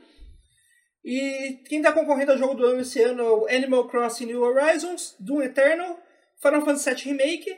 [1.03, 4.41] E quem está concorrendo ao jogo do ano esse ano é o Animal Crossing New
[4.41, 5.99] Horizons, Doom Eternal,
[6.41, 7.57] Final Fantasy VII Remake,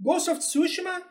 [0.00, 1.02] Ghost of Tsushima,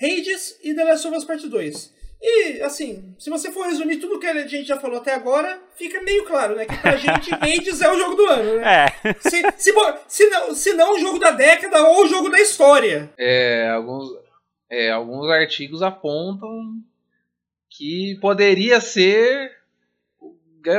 [0.00, 2.01] Hades e The Last of Us Part 2.
[2.24, 6.00] E, assim, se você for resumir tudo que a gente já falou até agora, fica
[6.02, 6.64] meio claro, né?
[6.64, 8.86] Que pra gente, Hades é o jogo do ano, né?
[9.04, 9.12] É.
[9.14, 9.72] Se, se,
[10.06, 13.10] se, não, se não o jogo da década ou o jogo da história.
[13.18, 14.08] É, alguns,
[14.70, 16.76] é, alguns artigos apontam
[17.68, 19.50] que poderia ser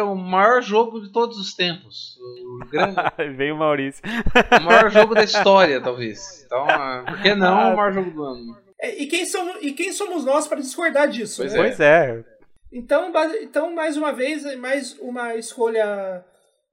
[0.02, 2.18] o maior jogo de todos os tempos.
[2.22, 2.96] O grande...
[3.36, 4.02] Veio o Maurício.
[4.62, 6.44] O maior jogo da história, talvez.
[6.46, 6.66] Então,
[7.06, 8.62] por que não ah, o maior jogo do ano?
[8.84, 11.38] É, e, quem somos, e quem somos nós para discordar disso?
[11.38, 11.60] Pois né?
[11.60, 11.64] é.
[11.64, 12.24] Pois é.
[12.70, 16.26] Então, então, mais uma vez, mais uma escolha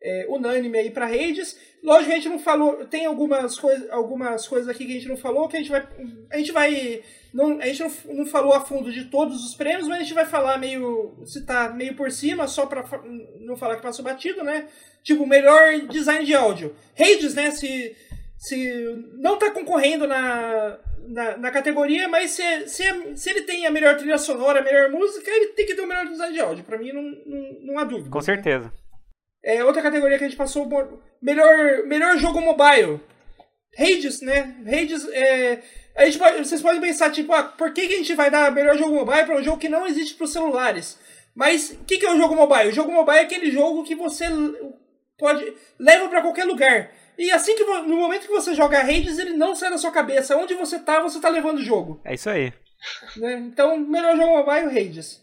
[0.02, 1.56] é, unânime aí para redes.
[1.84, 5.08] Lógico que a gente não falou, tem algumas, coisa, algumas coisas aqui que a gente
[5.08, 5.86] não falou, que a gente vai.
[6.32, 7.00] A gente vai.
[7.32, 10.14] Não, a gente não, não falou a fundo de todos os prêmios, mas a gente
[10.14, 11.22] vai falar meio.
[11.24, 12.84] citar meio por cima, só para
[13.38, 14.66] não falar que passou batido, né?
[15.04, 16.74] Tipo, melhor design de áudio.
[16.94, 17.52] Redes, né?
[17.52, 17.94] Se,
[18.40, 20.78] se não tá concorrendo na,
[21.08, 22.84] na, na, categoria, mas se, se,
[23.14, 25.86] se, ele tem a melhor trilha sonora, a melhor música, ele tem que ter o
[25.86, 26.64] melhor design de áudio.
[26.64, 28.08] Pra mim, não, não, não há dúvida.
[28.08, 28.24] Com né?
[28.24, 28.72] certeza.
[29.44, 30.66] É, outra categoria que a gente passou,
[31.20, 32.98] melhor, melhor jogo mobile.
[33.78, 34.56] Hades, né?
[34.66, 35.62] Hades, é,
[35.94, 38.50] a gente pode, vocês podem pensar, tipo, ah, por que, que a gente vai dar
[38.50, 40.98] melhor jogo mobile para um jogo que não existe para os celulares?
[41.34, 42.70] Mas o que, que é o jogo mobile?
[42.70, 44.24] O jogo mobile é aquele jogo que você
[45.18, 46.90] pode leva para qualquer lugar.
[47.20, 50.38] E assim que no momento que você joga Hades, ele não sai da sua cabeça.
[50.38, 52.00] Onde você tá, você tá levando o jogo.
[52.02, 52.50] É isso aí.
[53.18, 53.34] Né?
[53.46, 55.20] Então, melhor jogo mobile, Hades.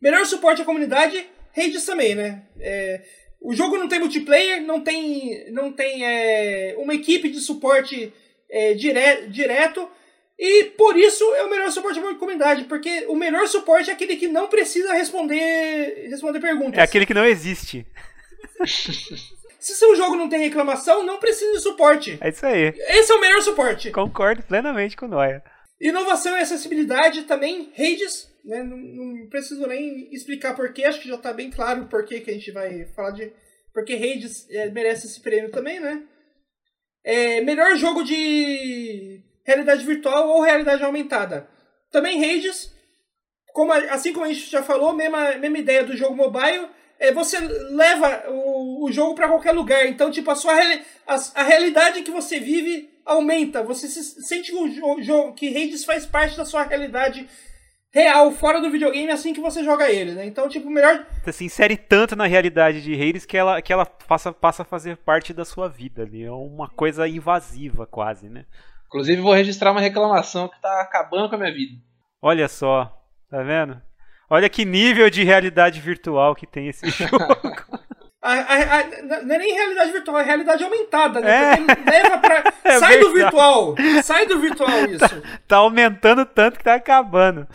[0.00, 1.26] Melhor suporte à comunidade,
[1.56, 2.44] Hades também, né?
[2.60, 3.02] É,
[3.40, 8.12] o jogo não tem multiplayer, não tem, não tem é, uma equipe de suporte
[8.48, 9.90] é, dire, direto.
[10.38, 14.14] E por isso é o melhor suporte à comunidade, porque o melhor suporte é aquele
[14.14, 16.78] que não precisa responder, responder perguntas.
[16.78, 17.84] É aquele que não existe.
[19.68, 22.16] Se seu jogo não tem reclamação, não precisa de suporte.
[22.22, 22.72] É isso aí.
[22.88, 23.90] Esse é o melhor suporte.
[23.90, 25.44] Concordo plenamente com o Noia.
[25.78, 28.62] Inovação e acessibilidade também, Hades, né?
[28.62, 32.30] Não, não, preciso nem explicar porquê, acho que já está bem claro o porquê que
[32.30, 33.30] a gente vai falar de.
[33.74, 36.02] Porque Hades é, merece esse prêmio também, né?
[37.04, 41.46] É, melhor jogo de realidade virtual ou realidade aumentada.
[41.92, 42.74] Também Hades,
[43.52, 47.38] como, assim como a gente já falou, mesma, mesma ideia do jogo mobile, é, você
[47.38, 49.86] leva o, o jogo para qualquer lugar.
[49.86, 50.52] Então, tipo, a sua
[51.06, 53.62] a, a realidade que você vive aumenta.
[53.62, 57.28] Você se, sente o jogo que Hades faz parte da sua realidade
[57.90, 60.26] real, fora do videogame, assim que você joga ele, né?
[60.26, 61.06] Então, tipo, melhor.
[61.22, 64.66] Você se insere tanto na realidade de Hades que ela, que ela passa, passa a
[64.66, 66.24] fazer parte da sua vida ali.
[66.24, 68.44] É uma coisa invasiva, quase, né?
[68.86, 71.80] Inclusive, vou registrar uma reclamação que tá acabando com a minha vida.
[72.20, 73.80] Olha só, tá vendo?
[74.30, 77.16] Olha que nível de realidade virtual que tem esse jogo.
[78.20, 78.84] A, a, a,
[79.22, 81.54] não é nem realidade virtual, é realidade aumentada, né?
[81.54, 81.90] É.
[81.90, 82.44] leva pra.
[82.64, 83.00] É sai verdade.
[83.00, 83.74] do virtual!
[84.02, 84.98] Sai do virtual isso.
[84.98, 87.48] Tá, tá, aumentando tanto que tá acabando.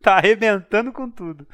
[0.00, 1.46] tá arrebentando com tudo.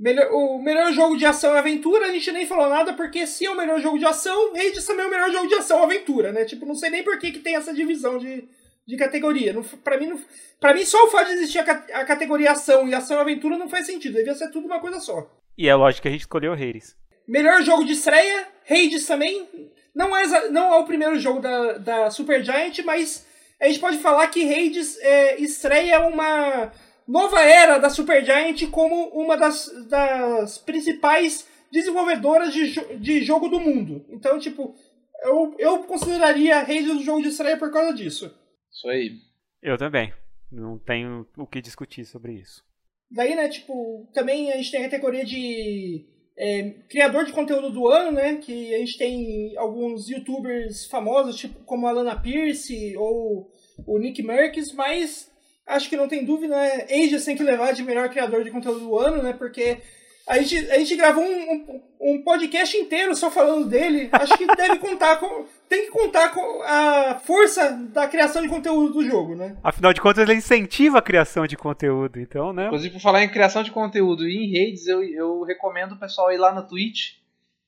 [0.00, 3.46] Melhor, o melhor jogo de ação e aventura, a gente nem falou nada, porque se
[3.46, 5.84] é o melhor jogo de ação, Hades também é o melhor jogo de ação e
[5.84, 6.44] aventura, né?
[6.44, 8.48] Tipo, não sei nem por que, que tem essa divisão de,
[8.86, 9.54] de categoria.
[9.82, 10.24] Pra, mim,
[10.60, 13.56] pra mim, só o fato de existir a, a categoria ação e ação e aventura
[13.56, 14.14] não faz sentido.
[14.14, 15.30] Devia ser tudo uma coisa só.
[15.56, 16.96] E é lógico que a gente escolheu Hades.
[17.26, 19.48] Melhor jogo de estreia, Hades também.
[19.94, 23.26] Não é, não é o primeiro jogo da, da Super Giant, mas
[23.60, 26.72] a gente pode falar que Hades é, estreia uma
[27.06, 33.60] nova era da Super Giant como uma das, das principais desenvolvedoras de, de jogo do
[33.60, 34.04] mundo.
[34.10, 34.74] Então, tipo,
[35.22, 38.34] eu, eu consideraria Hades um jogo de estreia por causa disso.
[38.72, 39.20] Isso aí.
[39.62, 40.12] Eu também.
[40.50, 42.64] Não tenho o que discutir sobre isso.
[43.10, 46.06] Daí, né, tipo, também a gente tem a categoria de
[46.36, 48.36] é, criador de conteúdo do ano, né?
[48.36, 53.50] Que a gente tem alguns youtubers famosos, tipo como a Lana Pierce ou
[53.86, 55.30] o Nick Merckx, mas
[55.66, 56.86] acho que não tem dúvida, né?
[56.90, 59.32] Ages tem que levar de melhor criador de conteúdo do ano, né?
[59.32, 59.78] Porque
[60.26, 64.08] a gente, a gente gravou um, um, um, podcast inteiro só falando dele.
[64.12, 65.46] Acho que deve contar com.
[65.68, 69.56] Tem que contar com a força da criação de conteúdo do jogo, né?
[69.62, 72.66] Afinal de contas, ele incentiva a criação de conteúdo, então, né?
[72.66, 76.30] Inclusive, por falar em criação de conteúdo e em redes, eu, eu recomendo o pessoal
[76.30, 77.14] ir lá no Twitch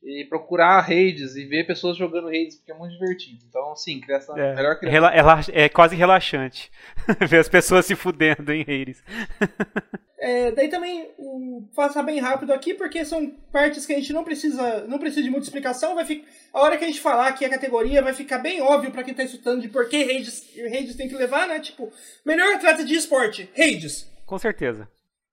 [0.05, 3.39] e procurar redes e ver pessoas jogando redes, porque é muito divertido.
[3.49, 5.49] Então, sim, criação, é, melhor criação.
[5.55, 6.71] É, é quase relaxante
[7.27, 9.03] ver as pessoas se fudendo em redes.
[10.25, 14.25] É, daí também, o, passar bem rápido aqui, porque são partes que a gente não
[14.25, 15.95] precisa, não precisa de muita explicação.
[15.95, 18.91] Vai ficar, a hora que a gente falar aqui a categoria, vai ficar bem óbvio
[18.91, 21.61] para quem está escutando de por que redes, redes tem que levar, né?
[21.61, 21.93] Tipo,
[22.25, 24.11] melhor atleta de esporte, redes.
[24.25, 24.89] Com certeza.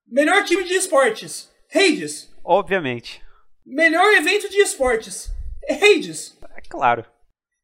[0.05, 2.29] Melhor time de esportes, redes.
[2.43, 3.21] Obviamente.
[3.65, 5.31] Melhor evento de esportes.
[5.69, 6.37] Hades.
[6.53, 7.05] É claro.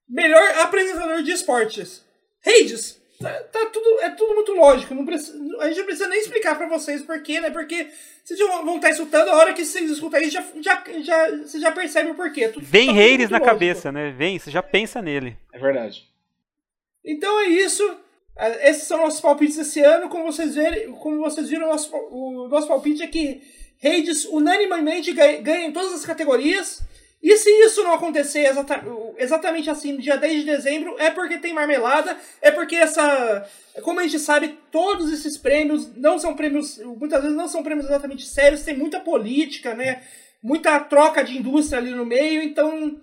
[0.08, 2.06] Melhor apresentador de esportes.
[2.46, 3.02] Hades.
[3.20, 4.94] Tá, tá, tudo, é tudo muito lógico.
[4.94, 7.50] Não precisa, a gente não precisa nem explicar para vocês por quê, né?
[7.50, 7.88] Porque
[8.24, 11.72] vocês vão estar escutando, a hora que vocês escutam aí, já, já, já, você já
[11.72, 12.50] percebe o porquê.
[12.50, 13.46] Tudo, Vem tá Hades na lógico.
[13.46, 14.12] cabeça, né?
[14.12, 15.36] Vem, você já pensa nele.
[15.52, 16.08] É verdade.
[17.04, 17.84] Então é isso.
[18.38, 20.10] É, esses são nossos palpites esse ano.
[20.10, 23.42] Como vocês, verem, como vocês viram, o nosso, o nosso palpite é que
[23.84, 26.84] Hades unanimemente ganha em todas as categorias.
[27.22, 28.84] E se isso não acontecer exata,
[29.18, 33.46] exatamente assim no dia 10 de dezembro, é porque tem marmelada, é porque essa.
[33.82, 36.78] Como a gente sabe, todos esses prêmios não são prêmios.
[36.78, 40.04] Muitas vezes não são prêmios exatamente sérios, tem muita política, né?
[40.42, 42.96] Muita troca de indústria ali no meio, então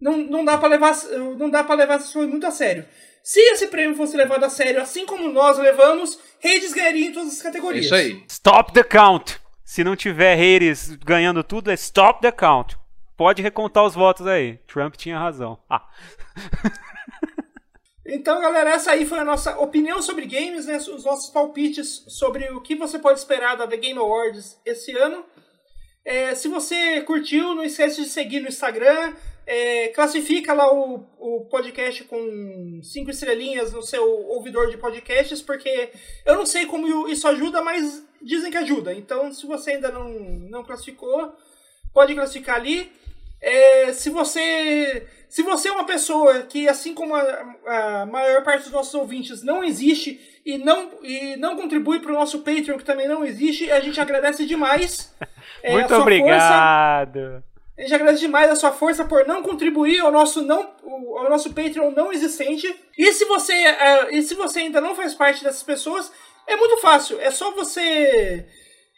[0.00, 0.94] não, não dá para levar
[1.38, 2.84] não dá para levar isso muito a sério.
[3.22, 7.34] Se esse prêmio fosse levado a sério, assim como nós levamos, Hades ganharia em todas
[7.34, 7.86] as categorias.
[7.86, 8.22] Isso aí.
[8.28, 9.40] Stop the count.
[9.64, 12.76] Se não tiver haters ganhando tudo, é stop the count.
[13.16, 14.58] Pode recontar os votos aí.
[14.66, 15.58] Trump tinha razão.
[15.68, 15.88] Ah.
[18.04, 20.76] Então, galera, essa aí foi a nossa opinião sobre games, né?
[20.76, 25.24] Os nossos palpites sobre o que você pode esperar da The Game Awards esse ano.
[26.04, 29.14] É, se você curtiu, não esquece de seguir no Instagram.
[29.46, 35.90] É, classifica lá o, o podcast com cinco estrelinhas no seu ouvidor de podcasts, porque
[36.24, 38.92] eu não sei como isso ajuda, mas dizem que ajuda.
[38.92, 41.32] Então, se você ainda não, não classificou,
[41.92, 42.90] pode classificar ali.
[43.42, 47.22] É, se você se você é uma pessoa que, assim como a,
[48.02, 52.14] a maior parte dos nossos ouvintes, não existe e não, e não contribui para o
[52.14, 55.10] nosso Patreon, que também não existe, a gente agradece demais.
[55.64, 57.20] É, Muito obrigado.
[57.20, 57.44] Força.
[57.78, 61.54] A gente agradece demais a sua força por não contribuir ao nosso, não, ao nosso
[61.54, 62.74] Patreon não existente.
[62.98, 66.12] E se você, uh, e se você ainda não faz parte dessas pessoas,
[66.48, 67.20] é muito fácil.
[67.20, 68.44] É só você.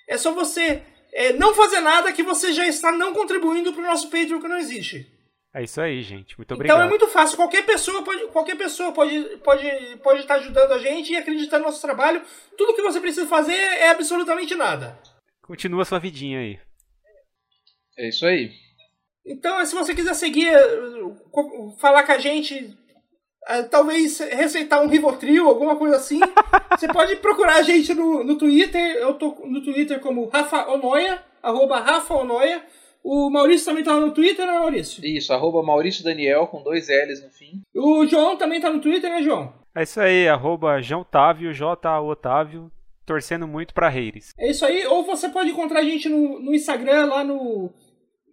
[0.08, 0.82] É só você
[1.14, 4.48] é, não fazer nada que você já está não contribuindo para o nosso Patreon que
[4.48, 5.10] não existe.
[5.54, 6.36] É isso aí, gente.
[6.36, 6.76] Muito obrigado.
[6.76, 7.36] Então é muito fácil.
[7.36, 9.64] Qualquer pessoa pode, qualquer pessoa pode, pode,
[10.02, 12.22] pode estar ajudando a gente e acreditar no nosso trabalho.
[12.58, 14.98] Tudo que você precisa fazer é absolutamente nada.
[15.40, 16.58] Continua sua vidinha aí.
[17.96, 18.50] É isso aí.
[19.24, 20.52] Então, se você quiser seguir,
[21.78, 22.76] falar com a gente,
[23.70, 26.20] talvez receitar um Rivotril, alguma coisa assim.
[26.78, 28.96] Você pode procurar a gente no, no Twitter.
[28.96, 32.62] Eu tô no Twitter como Rafa Onoia, arroba Rafa Onoia.
[33.02, 35.04] O Maurício também tá no Twitter, né, Maurício?
[35.04, 37.60] Isso, arroba Maurício Daniel, com dois L's no fim.
[37.74, 39.52] O João também tá no Twitter, né, João?
[39.74, 42.72] É isso aí, arroba João Otávio, J Otávio,
[43.04, 44.32] torcendo muito pra Reires.
[44.38, 47.70] É isso aí, ou você pode encontrar a gente no, no Instagram, lá no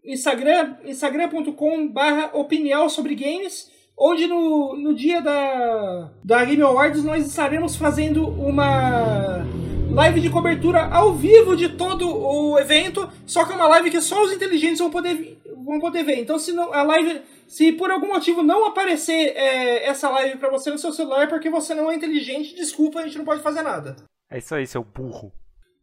[0.06, 3.71] Instagram, instagram.com barra opinião sobre games
[4.02, 9.46] onde no, no dia da, da Game Awards nós estaremos fazendo uma
[9.92, 14.02] live de cobertura ao vivo de todo o evento, só que é uma live que
[14.02, 16.18] só os inteligentes vão poder, vão poder ver.
[16.18, 20.50] Então, se não, a live, se por algum motivo não aparecer é, essa live para
[20.50, 23.44] você no seu celular, é porque você não é inteligente, desculpa, a gente não pode
[23.44, 23.98] fazer nada.
[24.32, 25.32] É isso aí, seu burro.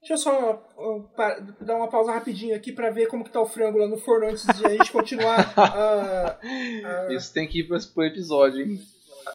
[0.00, 3.40] Deixa eu só uh, pa- dar uma pausa rapidinho aqui pra ver como que tá
[3.40, 5.52] o frango lá no forno antes de a gente continuar.
[5.56, 8.80] ah, ah, Isso tem que ir pro pro episódio, hein?